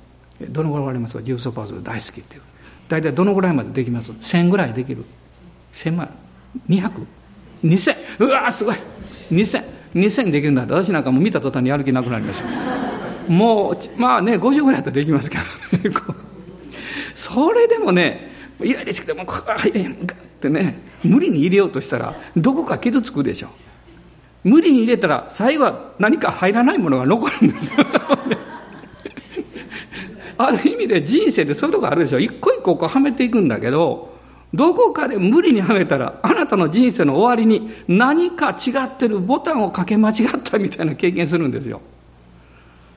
[0.49, 1.19] どのぐらいおられます？
[1.19, 2.43] かジグソーパズル大好きっていう。
[2.89, 5.05] 大体どのぐらいまでできます？1000ぐらいできる。
[5.75, 6.09] 1000万。
[6.67, 8.77] 200?2000 うわすごい。
[9.31, 12.45] 2000 2000できるんだって私なんかもう見た途端にやる気なくなります。
[13.29, 15.45] もうまあね50ぐらいだったらできますけど
[15.91, 15.97] ね
[17.15, 23.49] それでもねイライラしてきてもう入れんかってね無理に入れようとしたらどこか傷つくでしょ。
[24.45, 27.73] 無理に入れたら最後は何か入らないものが残るんです
[30.37, 32.19] ある意味で人生でそういうとこあるでしょ。
[32.19, 34.12] 一個一個こうはめていくんだけど
[34.55, 41.81] どこかで無理にはめたらあなたの人生の終わりに何か違ってるボタンをかけ間違ったみたいな経験するんですよ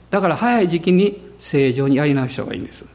[0.10, 2.86] だから早い時期に正常にやり直した方がいいんです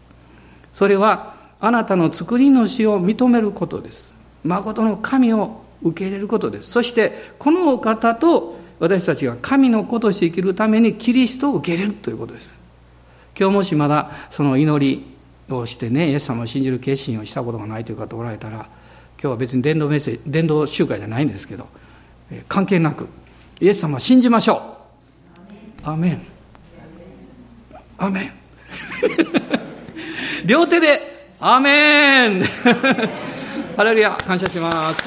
[0.72, 4.12] それはあなたの作り主を認めることです。
[4.44, 6.70] 誠の神を受け入れることです。
[6.70, 12.50] そしてこのお方と私たちが神の子として生きるためにキリストを受け入れるということです。
[13.38, 15.04] 今日もしまだその祈り
[15.56, 18.68] をしてね、イエス様を信じる決心をしたことがないという方おられたら、今
[19.22, 21.66] 日は別に伝道メッセージ、伝道集会じゃないんですけど、
[22.48, 23.08] 関係なく、
[23.60, 24.78] イエス様を信じましょ
[25.84, 25.88] う。
[25.88, 26.22] アメン。
[27.98, 28.32] アメン。
[30.46, 32.42] 両手で、アメン
[33.76, 35.02] ハレルヤ、感謝します。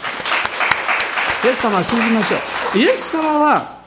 [1.46, 2.38] イエス様を信じましょ
[2.76, 2.78] う。
[2.80, 3.78] イエス様は、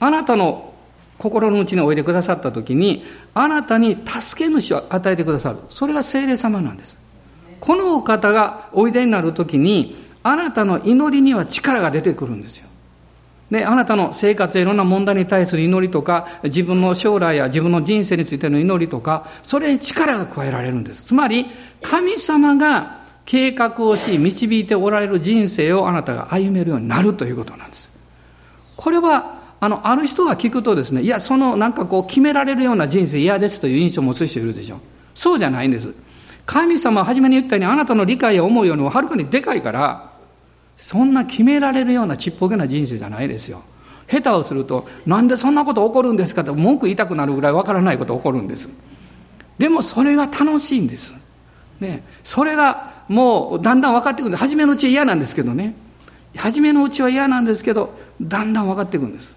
[0.00, 0.72] あなたの
[1.18, 5.58] 心の内においでくださった時に、あなたに助け主を与えてくださる。
[5.70, 6.96] それが聖霊様なんです。
[7.60, 12.66] このお方がおいでになる時に、あなたの祈りには力が出てくるんですよ。
[13.50, 21.04] で、あなたの生活やいろんな問題に対する祈りとか、自分の将来や自分の人生についての祈りとか、それに力が加えられるんです。
[21.04, 21.46] つまり、
[21.80, 27.88] 神様が計画をし、導いておられる人生をあなたが歩めるようになるということなんです。
[28.76, 34.80] これは、あの、ある人が聞くとですね、いや、そのなんかこう決められるような人生嫌ですという印象を持つ人いるでしょ。
[35.14, 35.92] そうじゃないんです。
[36.44, 40.10] 神様は初めに言ったように、あなたの理解や思うよりもはるかにでかいから、
[40.76, 43.62] そんな決められるようなちっぽけな人生じゃないですよ。
[44.08, 48.68] 下手をすると、なんでそんなこと起こるんですかって文句言いたくなるぐらいわからないこと起こるんです。
[49.58, 51.14] でもそれが楽しいんです。
[51.80, 55.74] ね、それがもうだんだん分かってくる、初めのうちは嫌なんですけどね。
[56.36, 59.34] 初めのうちは嫌なんですけど、だんだん分かってくるんです。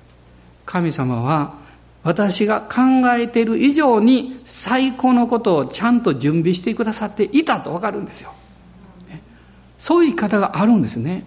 [0.70, 1.56] 神様は
[2.04, 8.32] 私が考えている以上に最高のことをちゃんと準備してくださっていたと分かるんですよ。
[9.80, 11.24] そういう生き方があるんですね。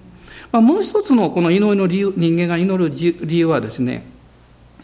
[0.52, 2.94] まあ、もう一つのこの祈りの理由、人間が祈る
[3.26, 4.04] 理由はですね、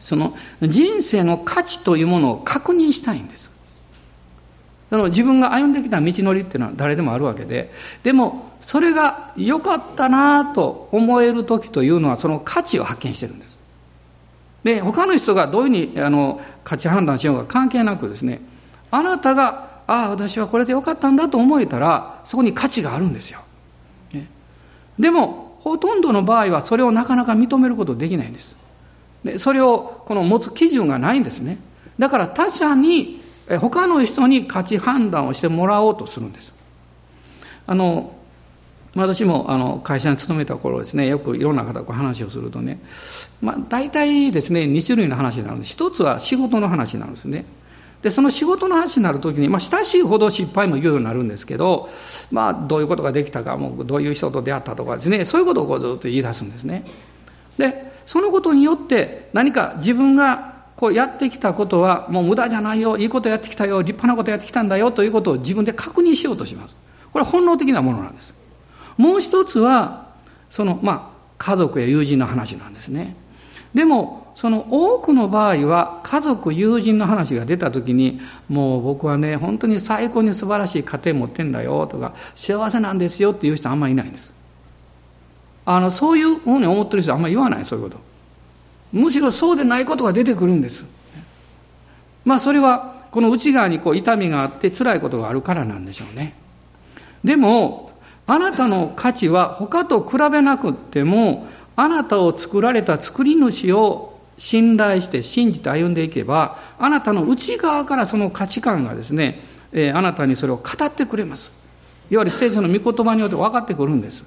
[0.00, 3.52] その人生の価値というものを確認したいんです。
[4.90, 7.70] その自分が歩んできた道のりっていうのは誰でもあるわけで、
[8.02, 13.57] でもそれが良かったなと思える時というのはその価値を発見してるんです。
[14.64, 18.40] で、他の人がどういうふうにあの価値判断しようか関係なくですね、
[18.90, 23.40] あなたが、ああ、私はこれで良かったんだと思えたら、そこに価値があるんですよ。
[24.12, 24.26] ね、
[24.98, 28.56] でも、ほとんどの場合はそれをなかなか認めることできないんです。
[29.24, 31.58] でそれをこの持つ基準がないんですね。
[31.98, 33.20] だから他者に
[33.60, 36.52] 他の人に価値判断をしてもらおうとするんです。
[37.66, 38.12] あの
[39.02, 42.80] 私もあの会社に勤めた頃ですねよくいろんな方と話をするとね、
[43.40, 45.72] まあ、大体ですね2種類の話になるんです。
[45.72, 47.44] 一つは仕事の話なんですね。
[48.02, 51.88] でその仕事の話になるときに、まあ、親しいほど失敗も言うようになるんですけど、
[52.30, 56.84] まあ、どういうことができたかもうどういう人と出会ったとかですねそういうことをこうずっと言い出すんですね。
[57.56, 66.76] でそのことによって何か自分がこうやってきたことはもう無駄じゃないよいいことやってきたよ立派なことやってきたんだよということを自分で確認しようとします。
[67.12, 68.37] これは本能的なものなんです。
[68.98, 70.08] もう一つは
[70.50, 73.16] そのまあ家族や友人の話なんですね
[73.72, 84.32] でもその多くの場合は家族友人の話が出た時にもう僕はね本当に最高に素晴らしい家庭持ってんだよとか幸せなんですよっていう人あんまりいないんです
[85.64, 88.08] あのそういうふうに思ってる人あんまり言わないそういうこと
[88.92, 90.86] むしろそうでないことが出てくるんです。
[92.24, 96.34] まあそれはこの内側にこう痛みがあって辛いことがあるからなんでしょうね。
[97.24, 97.87] でも
[98.28, 109.40] あなたの価値は他と比べなくてもあなたを作られた作り主を信頼して信じて歩んでいけばあなたの内側からその価値観がですね、
[109.72, 111.50] えー、あなたにそれを語ってくれます。
[112.10, 114.22] いわゆる聖書の御言葉によって分かってくるんです。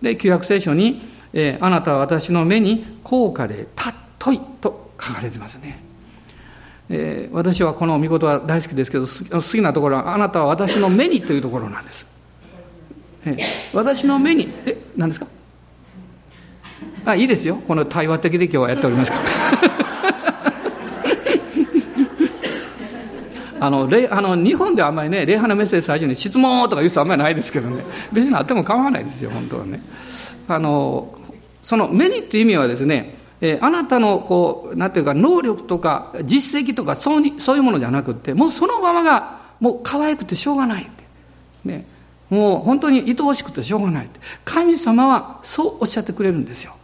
[0.00, 5.82] で旧約聖書にえー、あなたは私の目に高価で尊いと書かれてますね。
[6.88, 12.13] えー、私はこの見事は大好きですけど好きなところはあなたは私の目にというところなんです。
[13.26, 13.36] え、
[13.72, 15.26] 私の目にえ何ですか？
[17.06, 17.56] あいいですよ。
[17.66, 19.24] この対話的で今日はやっておりますから。
[23.66, 27.82] あのあの日本ではあんまりね礼拝のメッセージ最初に質問とか言う人あんまりないですけどね。
[28.12, 29.80] 別にあっても構わないですよ本当はね。
[30.48, 31.14] あの
[31.62, 41.04] その目にっていう意味はですね、え、あなたのこう、なんていうか、能力とか実績とかそうにそういうものじゃなくて、もうそのままがもう可愛くてしょうがないって。
[41.64, 41.86] ね。
[42.30, 44.10] もう本当に愛おしくてしょうがない。
[44.44, 46.74] 神様はそうおっしゃってくれるんですよ。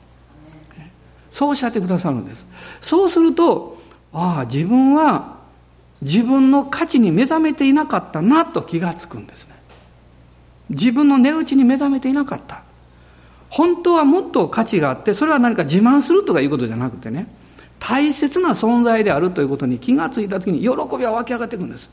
[1.30, 2.46] そうおっしゃってくださるんです。
[2.80, 3.80] そうすると、
[4.12, 5.38] ああ、自分は
[6.02, 9.54] 自分の価値に目覚めていなかったなと気がつくんですね。
[10.70, 12.62] 自分の値打ちに目覚めていなかった。
[13.50, 17.26] 本当はもっと価値があってそれは何か自慢するとかいうことじゃなくてね
[17.80, 21.90] 大切な存在であるということに気がついた時に喜びは湧き上がっていくんです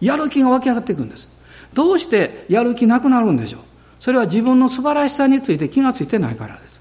[0.00, 1.28] やる気が湧き上がっていくんです
[1.74, 3.60] どうしてやる気なくなるんでしょう？
[4.00, 6.80] それは自分の素晴らしさについて気がついてないからです。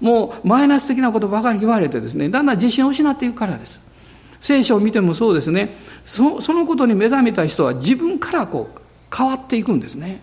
[0.00, 3.80] もうマイナス的なことばかり言われてですねだんだん自信を失っていくからです。
[4.40, 5.76] 聖書を見てもそうですね。
[6.06, 8.80] そのことに目覚めた人は自分からこう
[9.14, 10.22] 変わっていくんですね。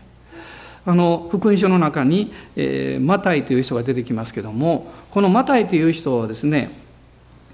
[0.86, 6.72] あの福音書の中に、えー、マタイという人が出てきますけどもこのマタイという人はですね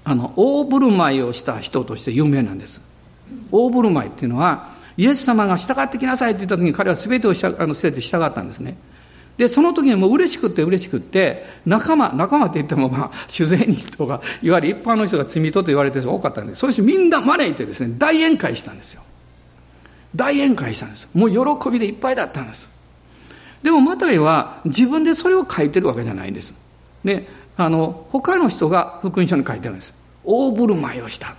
[0.04, 2.80] あの大振る舞いをした人として有名なんです。
[3.50, 8.76] 大振る舞いっていうのはイエス様が従ってきなさいって言った時に彼は全てをあの捨てて従ったんですね
[9.36, 19.02] でその時にもう嬉しくって嬉しくって仲間仲間って言ってもまあ主税人とかいわゆる一般の人が罪人と言われてる人が多かったんでそういう人みんな招いてですね大宴会したんですよ
[20.14, 22.74] 大宴会したんですもう喜びでいっぱいだったんです
[23.64, 26.52] でもマタイは自分でそれを書いてるわけじゃないんです。
[27.02, 27.26] で、
[27.56, 29.94] あの、他の人が福音書に書いてるんです。
[30.22, 31.34] 大振る舞いをした。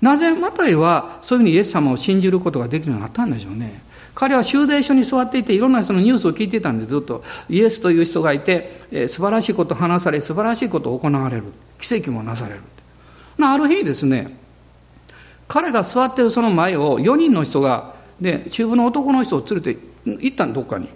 [0.00, 3.82] なぜマタイはそういうふうにイエス様を信じることができるようになったんでしょうね。
[4.14, 11.44] 彼は修道所に座っていていろんな人のニュースを聞いていたんでずっとイエスという人がいて、えー、素晴らしいこと話され素晴らしいことを行われる。
[11.78, 12.60] 奇跡もなされる。
[13.42, 14.36] ある日ですね
[15.48, 20.88] 彼が座っているその前を4人の人がで中部の男の人を連れて行ったんどっかに。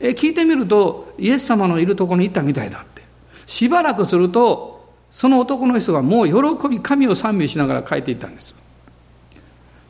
[0.00, 3.02] え聞いてみるとイエス様のいるところに行ったみたいだって。
[3.46, 4.71] しばらくすると
[5.12, 8.56] その男の人がもう喜び神を賛美しながら帰っていったんです。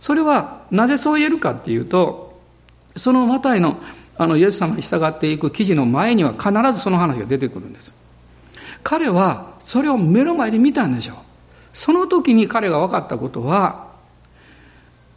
[0.00, 2.40] それはなぜそう言えるかっていうと
[2.96, 3.80] そのマタイの
[4.18, 7.92] あのイエス様に従っていく記事の前には必ずその話が出てくるんです。
[8.82, 11.16] 彼はそれを目の前で見たんでしょう。
[11.72, 13.92] その時に彼が分かったことは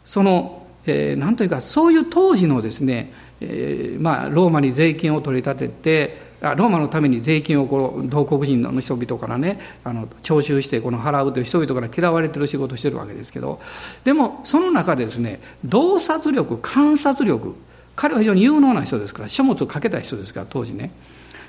[0.04, 13.60] その、えー、というかそういう当時のですね、えー、まあ、ローマに税金を取り立ててローマのために税金をこの同国人の人々からねあの徴収してこの払うという人々から嫌われてる仕事をしてるわけですけど
[14.04, 17.54] でもその中でですね洞察力観察力
[17.96, 20.90] 彼は非常に有能な人ですから書物を書けた人ですから当時ね。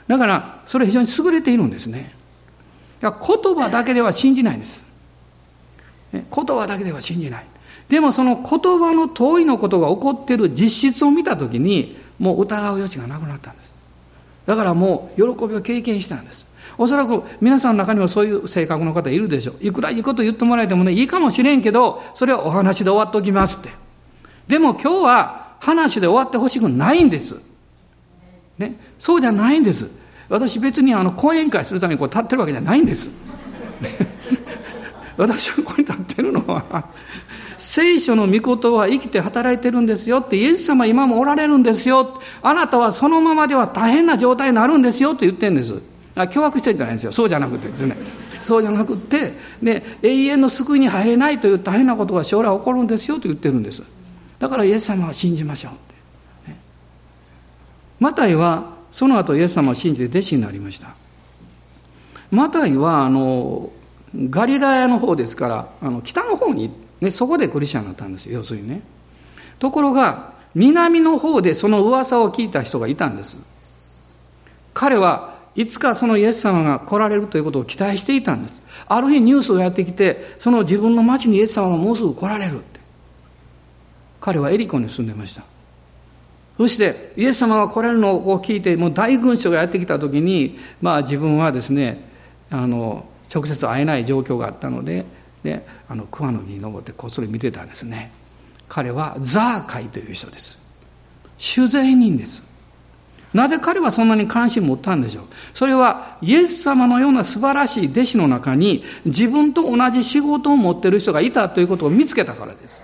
[0.08, 2.16] だからそれ非常に優れているんですね。
[3.02, 4.90] 言葉だけでは信じないんです。
[6.14, 7.46] 言葉だけでは信じない。
[7.90, 13.74] でもその言葉の遠いのことが起こっている実質を見た時にもう疑う余地がなくなったんです。
[14.48, 16.48] だからもう喜びを経験したんです
[16.80, 23.70] おそらく皆さんの中にもそういう性格の方いるでしょういくらいいこと言ってもらえてもねいいかもしれんけどそれはお話で終わっておきますって
[24.48, 27.42] でも今日は話で終わってほしくないんです。
[28.58, 30.00] ね、そうじゃないんです。
[30.30, 33.10] 私別にあの講演会するためにこう立ってるわけじゃないんです。
[35.18, 36.90] 私はここに立ってるのは、
[37.78, 42.20] 聖書の御言は生きて働いてるんですよって、イエス様今もおられるんですよ。
[42.42, 45.80] あなたはそのままでは大変な状態になるんですよって言ってるんです。
[46.16, 47.12] あ脅迫してるんじゃないんですよ。
[47.12, 47.96] そうじゃなくてですね。
[48.42, 53.84] そうじゃなくて、ね、永遠の救いに入れないという大変なことが将来起こるんですよと言ってるんです。
[54.40, 55.76] だからイエス様は信じましょうっ
[56.46, 56.58] て、ね、
[58.00, 60.96] マタイはその後イエス様を信じて弟子になりました
[62.32, 63.70] マタイはあの
[64.32, 68.82] ガリラヤの方ですからあの北の方に、ね、そこでクリスチャンになったんですよ要するにね。
[69.60, 73.38] ところが南の方でその噂を聞いた人がいたんです。
[74.74, 78.62] 彼はいつかそのイエス様が来られるということを期待していたんです。
[78.88, 82.80] ある日ニュースがやってきてその自分の町にイエス様がもうすぐ来られるって。
[84.20, 85.44] 彼はエリコに住んでました。
[86.58, 92.04] そしてイエス様が来られるのを聞いてもう大群衆がやってきた時にまあ自分はですね
[92.50, 95.06] あの直接会えない状況があったので
[95.48, 98.12] であの桑の木に登ってこっそり見てたんですね。
[98.68, 100.60] 彼はザーカイという人です。
[101.38, 102.44] 酒税人です。
[103.34, 105.24] なぜ彼はそんなに関心持ったんでしょう？
[105.54, 112.84] それはイエス様のような素晴らしい弟子の中に自分と同じ仕事を持ってる人がいたということを見つけたからです。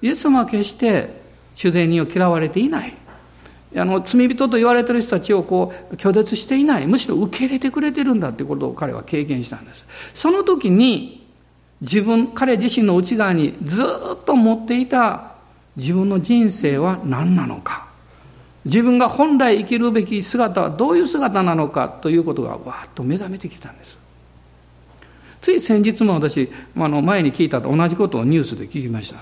[0.00, 1.22] イエス様は決して
[1.56, 2.94] 主税人を嫌われていない。
[3.76, 6.86] あの罪人と言われてる人たちをこう拒絶していない。
[6.86, 9.84] むしろ受け入れてくれてるんだということを彼は経験したんです。
[10.14, 11.26] その時に
[11.80, 15.32] 自分彼自身の内側にずっと持っていた
[15.76, 17.86] 自分の人生は何なのか。
[18.64, 23.98] 自分が本来生きるべき姿はどういう姿なのかということがわーっと目覚めてきたんです。
[25.40, 29.20] つい先日も私あの前に聞いたと同じことをニュースで聞きました。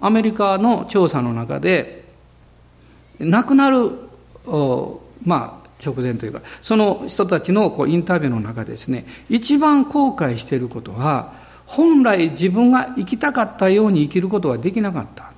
[0.00, 2.04] アメリカの調査の中で
[3.18, 3.90] 亡くなる
[5.24, 15.32] まあ直前というかその人たちのこうインタビューの中でですね一番後悔していることは本来自分が生きたかったように生きることができなかった、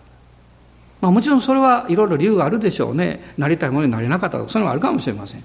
[1.01, 3.35] まあ、もちろんそれはいろいろ理由があるでしょうね。
[3.39, 5.45] なりたいものになれなかったとかそういうのはあるかもしれません。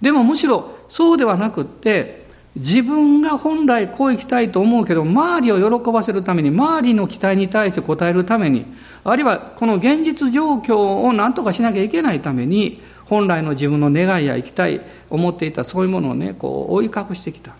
[0.00, 8.64] でもむしろそうではなくって自分が本来こう生きたいと思うけど周りを喜ばせるために周りの期待に対して応えるために
[9.04, 17.54] あるいはこの現実状況を何とかしなきゃいけないために本来の自分の願いや生きたい思っていたそういうものをねこう追い隠してきた。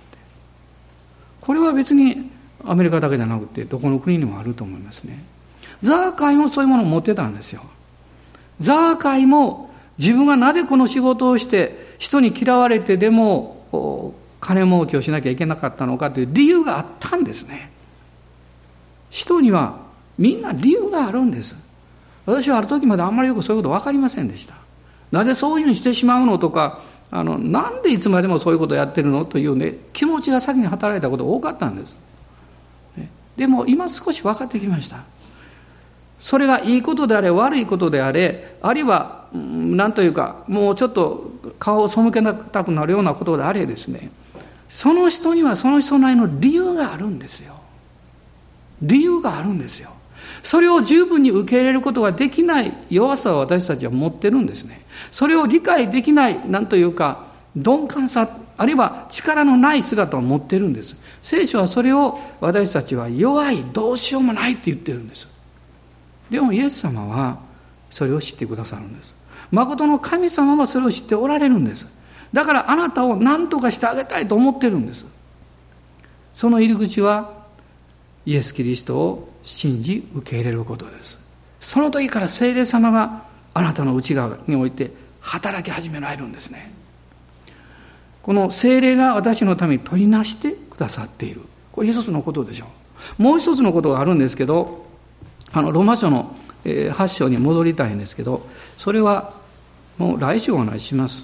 [1.41, 2.31] これは別に
[2.65, 5.23] アメリカだけじゃなくてどこの国にもあると思いますね。
[5.83, 7.63] ザーカイもそういうものを持ってたんですよ。
[8.61, 17.71] ザーカイも自分がなぜこの仕事をして人に嫌われてでも金儲けをしなきゃいけなかったのかという理由があったんですね。
[19.11, 19.79] 人には
[20.19, 21.55] みんな理由があるんです。
[22.25, 24.55] 私はある時まであんまりよくそういうこと分かりませんでした。
[25.13, 26.81] なぜそういうふうにしてしまうのとか
[27.11, 31.97] あのなんでいつまでもそういうことをやってるのというね気持ちが先に働いたことが多かったんです。
[33.37, 34.99] でも今少し分かってきました。
[36.19, 44.11] それがいいことであれ悪いことであれあるいは何というかもうちょっと顔を背けたくなるようなことであれですね。
[44.69, 47.55] その人にはその人なりの理由があるんですよ。
[48.83, 49.91] 理由があるんですよ。
[50.43, 54.85] それを十分に受け入れることができない弱さを私たちは持ってるんですね。
[55.13, 58.29] それを理解できない何というか鈍感さ
[58.59, 60.97] あるいは力のない姿を持ってるんです。
[61.23, 65.29] 聖書はそれを私たちは弱いどうしようもないって言ってるんです。
[66.31, 67.39] でもイエス様は
[67.91, 69.15] それを知ってくださるんです。
[69.51, 71.87] 誠の神様はそれを知っておられるんです。
[72.33, 75.05] だからあなたを何とかしてあげたいと思ってるんです。
[76.35, 77.47] その入り口は
[78.25, 81.19] イエス・キリストを信じ受け入れることです。
[81.61, 84.91] その時から聖霊様があなたの内側において
[85.21, 86.76] 働き始められるんですね。
[88.27, 91.43] この聖霊が私のために取りなしてくださっている。
[91.71, 92.67] これ一つのことでしょ
[93.21, 93.23] う。
[93.23, 94.85] もう一つのことがあるんですけど
[95.53, 98.45] あのローマ書の8章に戻りたいんですけど
[98.79, 99.33] それは
[99.97, 101.23] もう来週お話しします。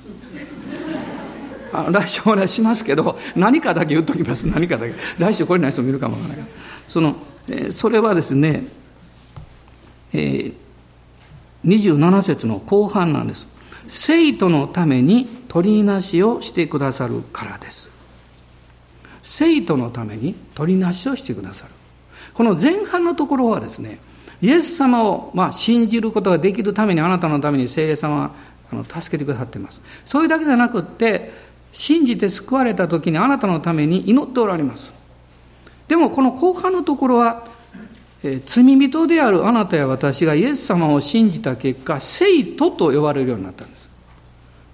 [1.72, 4.46] あ来週お話ししますけど何かだけ言っときます。
[4.46, 4.94] 何かだけ。
[5.18, 6.46] 来週これない人もいるかもわからない。
[6.86, 7.16] その
[7.72, 8.62] それはですね、
[10.12, 10.54] えー、
[11.64, 13.48] 27節の後半なんです。
[13.88, 17.90] 生徒のために取りなしをしてくださるからです。
[19.22, 21.72] 生徒のために取りなしをしてくださる。
[22.34, 23.98] この前半のところはですね
[24.40, 28.30] イエス様をまあ信じることができるためにあなたのために聖霊様は
[28.72, 29.80] あの助けてくださっています。
[30.06, 31.32] それだけじゃなくって
[31.72, 34.94] 信じて救われた時にあなたのために祈っておられます。
[35.88, 37.46] でもこの後半のところは、
[38.46, 43.90] 罪人であるあなたや私がイエス様を信じた結果聖徒と呼ばれるようになったんです。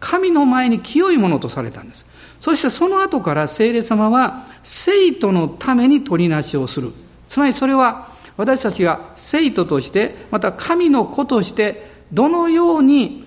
[0.00, 2.06] 神の前に清いものとされたんです。
[2.40, 6.92] そしてその後から聖霊様は生徒のために取りなしをする。
[7.28, 13.26] つまりそれは私たちが生徒としてまた神の子としてどのように、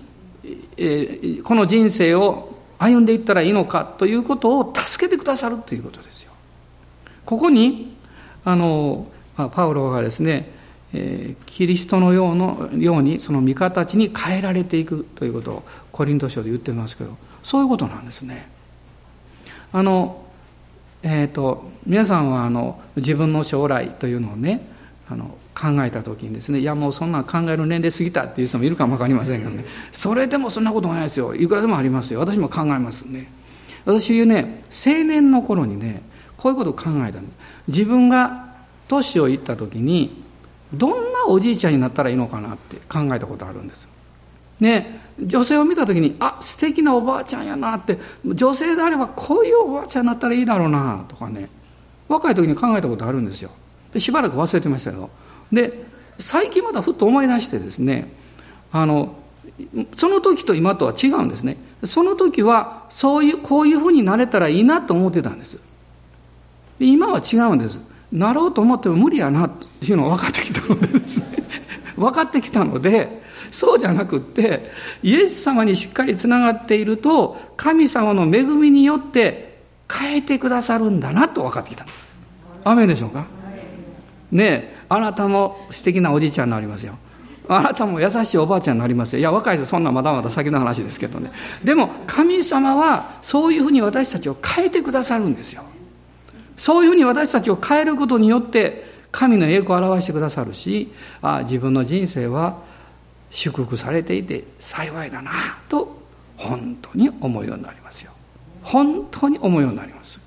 [1.44, 6.32] この人生を歩んでいったらいいのかということを助けてくださるということですよ。
[7.26, 7.94] ここに
[8.44, 9.06] あの
[9.36, 10.50] あパウロがですね、
[10.92, 18.48] えキリストのようのようにその味方たちに変えられていくということをコリント書で言ってますけどそういうことなんですね。
[19.72, 20.22] あの
[21.04, 24.64] えーと、皆さんはあの自分の将来というのをね
[25.10, 31.34] あの考えた時にですねいやもうそんな考える年齢過ぎたっていう人もいるかも分かりませんけどねそれでもそんなことないですよ。
[31.34, 32.20] いくらでもありますよ。
[32.20, 33.30] 私も考えますね。
[33.84, 36.02] 私ね青年の頃にね
[36.36, 37.24] こういうことを考えたん
[37.66, 38.51] 自分が
[38.92, 40.22] 年をいった時に
[40.72, 43.88] どんなおじいちゃんになったらいいのかなって考えたことあるんです。
[44.60, 51.48] ね女性を見た時にあ素敵なおばあちゃんやなって女性であればこういうおばあちゃんになったらいいだろうなとかね
[52.08, 53.50] 若い時に考えたことあるんですよ。
[53.92, 55.10] でしばらく忘れてましたけど
[55.52, 55.84] で
[56.18, 58.12] 最近まだふっと思い出してですね
[58.70, 59.16] あの
[59.96, 61.56] その時と今とは違うんですね。
[61.84, 65.58] その時はそういうこういうふうになれたらいいなと思ってたんです。
[66.78, 67.91] 今は違うんです。
[68.12, 71.42] なろうと思っても無理やなというのが分かってきたのでですね。
[71.96, 74.70] 分かってきたのでそうじゃなくって
[75.02, 79.60] イエス様にしっかりつながっていると神様の恵みによって
[79.90, 82.06] 変えてくださるんだなと分かってきたんです。
[82.64, 83.24] アメでしょうか？
[84.30, 86.94] ねえあなたも素敵なおじいちゃんになりますよ。
[87.48, 89.20] あなたも優しいおばあちゃんになりますよ。
[89.20, 91.30] いや若い人そんなまだまだ先の話ですけどね。
[91.64, 95.62] でも神様はそういうふうに私たちを変えてくださるんですよ。
[96.62, 102.56] そういうふうに私たちを変えることによって神の栄光を表してくださるしあ自分の人生は
[103.32, 105.32] 祝福されていて幸いだな
[105.68, 106.00] と
[106.36, 108.12] 本当に思うようになりますよ。
[108.62, 110.20] 本当に思うようになります。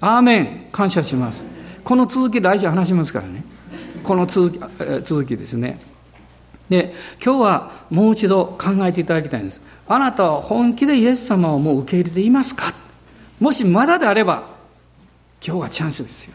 [0.00, 0.68] アーメン。
[0.70, 1.44] 感謝します。
[1.82, 3.42] この続き来週話しますからね。
[4.04, 4.60] この続き
[5.04, 5.80] 続きですね。
[6.68, 9.60] で今日はもう一度考えていただきたいんです。
[9.88, 12.72] あなたは本気でイエス様をもう受け入れていますか？
[13.40, 14.51] もしまだであれば
[15.44, 16.34] 今日がチャンスですよ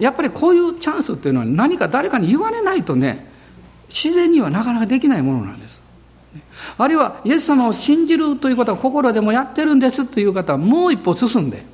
[0.00, 3.30] やっぱりこういうチャンスっていうのは何か誰かに言われないとね
[3.90, 5.82] 自然にはなかなかできないものなんです。
[6.78, 11.64] あるいは、イエス様を信じるということは心でもやってるんですという方はもう一歩進んで、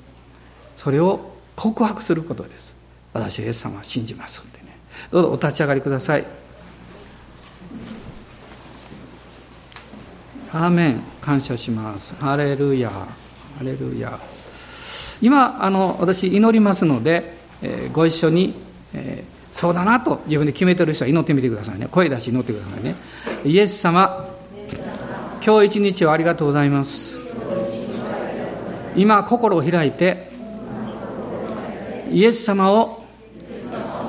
[0.76, 2.74] それを告白することです。
[3.12, 4.78] 私、イエス様は信じますんでね。
[5.10, 6.24] どうぞお立ち上がりください。
[10.52, 12.14] アーメン感謝します。
[12.16, 12.90] ハレルヤ。
[12.90, 13.06] ハ
[13.62, 14.18] レルヤ。
[15.22, 18.54] 今、あの、私祈りますので、えー、ご一緒に、
[18.94, 21.88] えーそうだなと自分で決めてる人は祈ってみてくださいね。
[21.90, 22.94] 声出し祈ってくださいね。
[23.42, 24.28] イエス様
[25.42, 27.18] 今日一日をありがとうございます。
[28.94, 30.28] 今心を開いて
[32.12, 33.02] イエス様を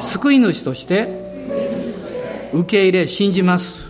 [0.02, 1.18] 救い主として
[2.52, 3.88] 受け入れ信じます。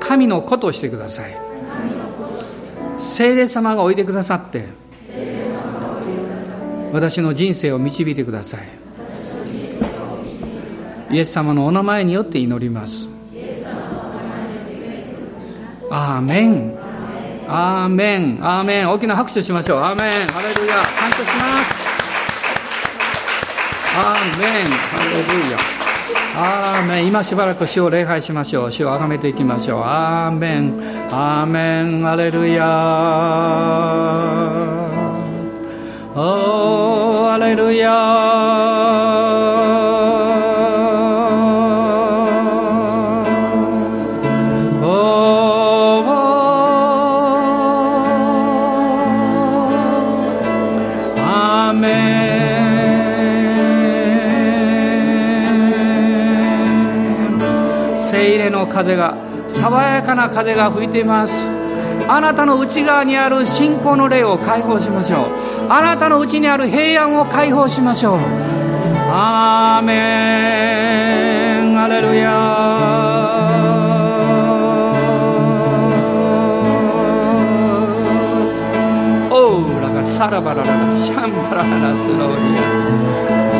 [0.00, 1.36] 神の子としてください。
[2.98, 4.64] 聖霊様がおいでくださって
[6.92, 8.60] 私の人生を導いてください。
[11.14, 13.08] イエス様のお名前によって祈ります。
[15.90, 16.76] アーメン。
[17.48, 18.38] アーメン。
[18.42, 18.90] アーメン。
[18.90, 19.78] 大きな拍手しましょう。
[19.80, 20.26] アーメン。
[20.26, 20.74] ハレルヤ。
[20.76, 21.76] 感謝します。
[23.96, 24.66] アーメン。
[24.66, 25.58] ハレルヤ。
[26.38, 27.06] アーメン。
[27.06, 28.72] 今しばらく主を礼拝しましょう。
[28.72, 29.82] 主を崇めていきましょう。
[29.84, 30.74] アーメン。
[31.12, 32.08] アーメン。
[32.08, 32.64] アレルヤ。
[36.18, 37.92] おーアレルヤ
[51.18, 51.90] アーメ
[57.92, 61.46] ン精霊の風が爽やかな風が吹いています。
[62.08, 65.45] あなたの内側にある信仰の霊を解放しましょう。
[65.68, 68.18] あなたの内にある平安を解放しましょう。
[69.10, 71.80] アーメン。
[71.80, 72.30] アレルヤ。
[79.30, 82.42] オーラがサラバラララシャンバラララスローリ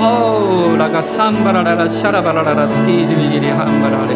[0.01, 0.05] ア。
[0.09, 4.15] オーラがサンバラララシャラバラララスキーリビギリハンバラレ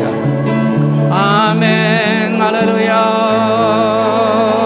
[1.10, 2.40] アアーメン。
[2.42, 4.59] アレルヤ。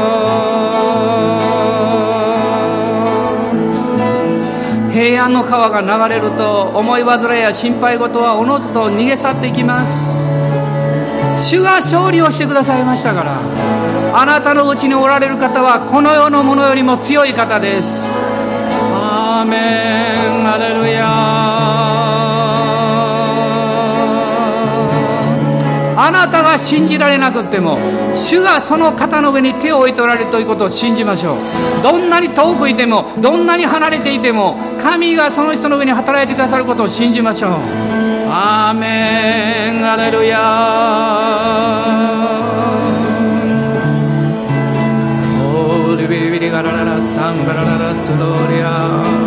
[5.25, 10.27] 安の川が流れると思い煩いや心配事はおのずと逃げ去っていきます。
[11.39, 13.41] 主が勝利をしてくださいましたから
[14.15, 18.07] あなたのうちにおられる方はこの世のものよりも強い方です。
[18.95, 20.13] アーメ
[20.43, 20.49] ン。
[20.49, 21.34] アレルヤ。
[26.07, 27.79] あなたが信じられなくっても
[28.15, 31.37] 主がその方の上に手を置いておられるということを信じましょう。
[31.83, 37.53] どんなに遠くいてもどんなに離れていても神がその人の上に働いてくださることを信じましょう。
[38.29, 39.65] アーメン。
[39.87, 40.41] アレルヤ
[45.41, 49.24] オーリビリビリガララサンバラララスローリア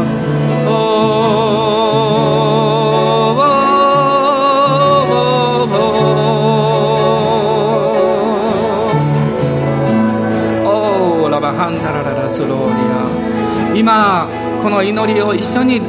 [11.69, 13.75] ンダラララスローリア。
[13.75, 14.27] 今
[14.61, 15.81] この祈りを一緒に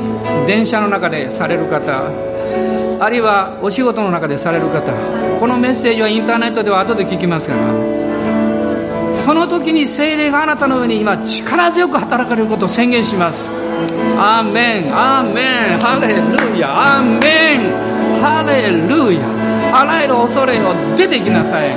[0.46, 2.10] 電車の中でされる方
[3.00, 4.92] あるいはお仕事の中でされる方
[5.40, 7.62] このメッセージはインターネットでは後で聞きますから
[9.20, 13.48] その時に精霊があなたの上に今力強く働かれることを宣言します。
[14.16, 17.60] アーメンアーメンハレルヤアーメン
[18.22, 19.37] ハレルヤ。
[19.72, 21.70] あらゆる恐れを出ていきなさい。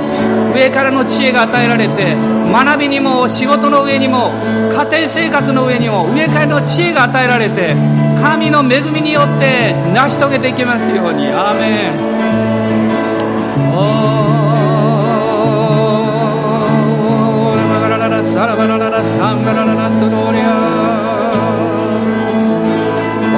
[0.54, 2.14] 上からの知恵が与えられて
[2.52, 4.30] 学びにも仕事の上にも
[4.70, 7.74] 家庭生活の上にも上からの知恵が与えられて
[8.20, 11.28] 神の恵みによって成し遂げていきますように。
[11.28, 12.12] アーメン。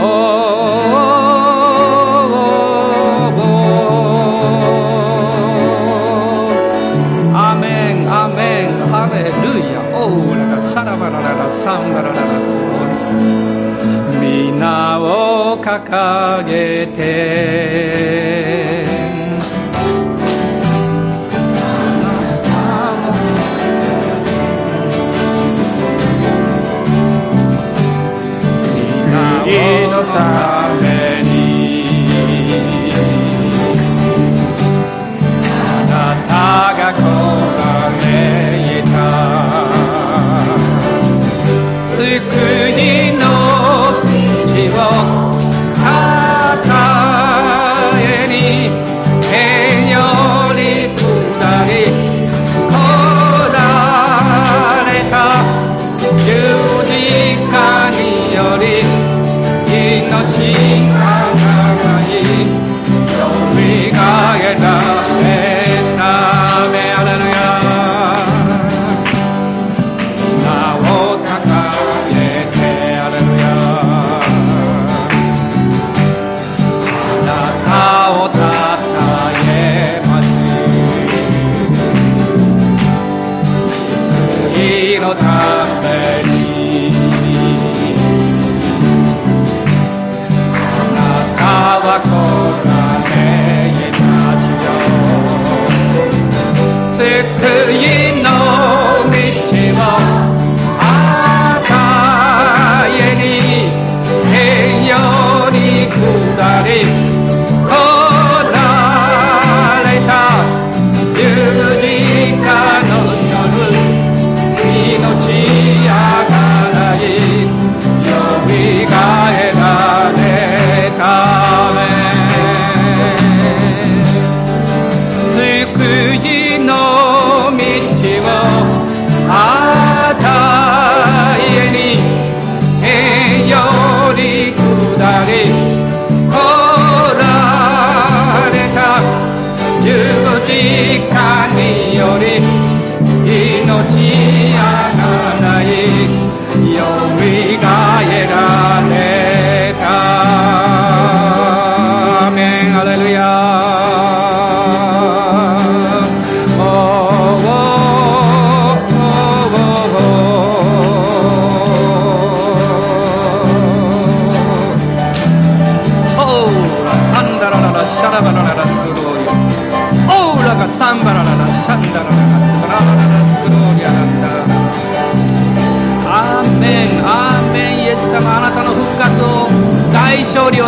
[0.00, 0.43] お
[11.64, 12.90] サンバラララスロー
[14.20, 18.84] リア皆を掲げて。
[29.46, 30.44] 皆のた。
[30.48, 30.53] め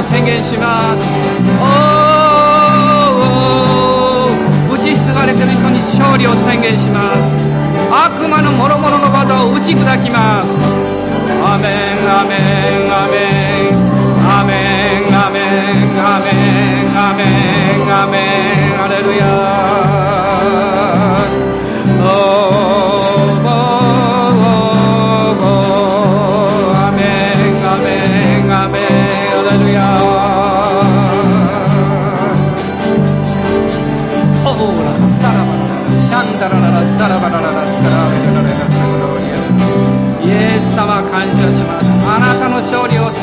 [0.06, 1.04] 宣言します。
[1.60, 1.64] お
[4.70, 7.32] お打ちひしがれてる人に勝利を宣言します
[7.90, 10.54] 悪魔の諸々の技を打ち砕きます
[11.42, 13.14] アメンアメンアメ
[13.70, 13.74] ン
[14.28, 15.40] アメンアメ
[15.74, 16.30] ンアメ
[16.82, 18.14] ンアメンアメ
[18.76, 19.55] ンアレルヤ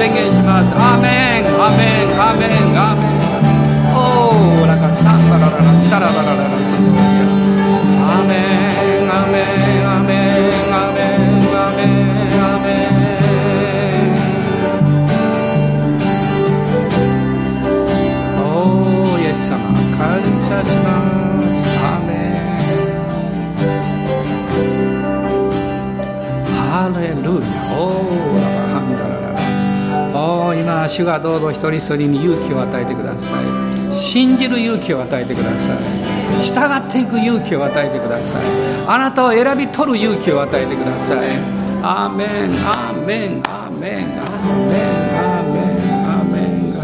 [0.05, 1.45] Amen, amen,
[2.17, 3.93] amen, amen.
[3.95, 4.53] Oh,
[30.87, 33.93] 主がどうぞ一人一人に勇気を与えてください。
[33.93, 35.77] 信じる勇気を与えてください。
[36.41, 38.41] 従っていく勇気を与えてください。
[38.87, 41.17] あなたを選び取る勇気を与えてください。
[41.81, 42.27] アーメン
[42.65, 46.83] アーメンアーメンアーメンアーメンアーメンア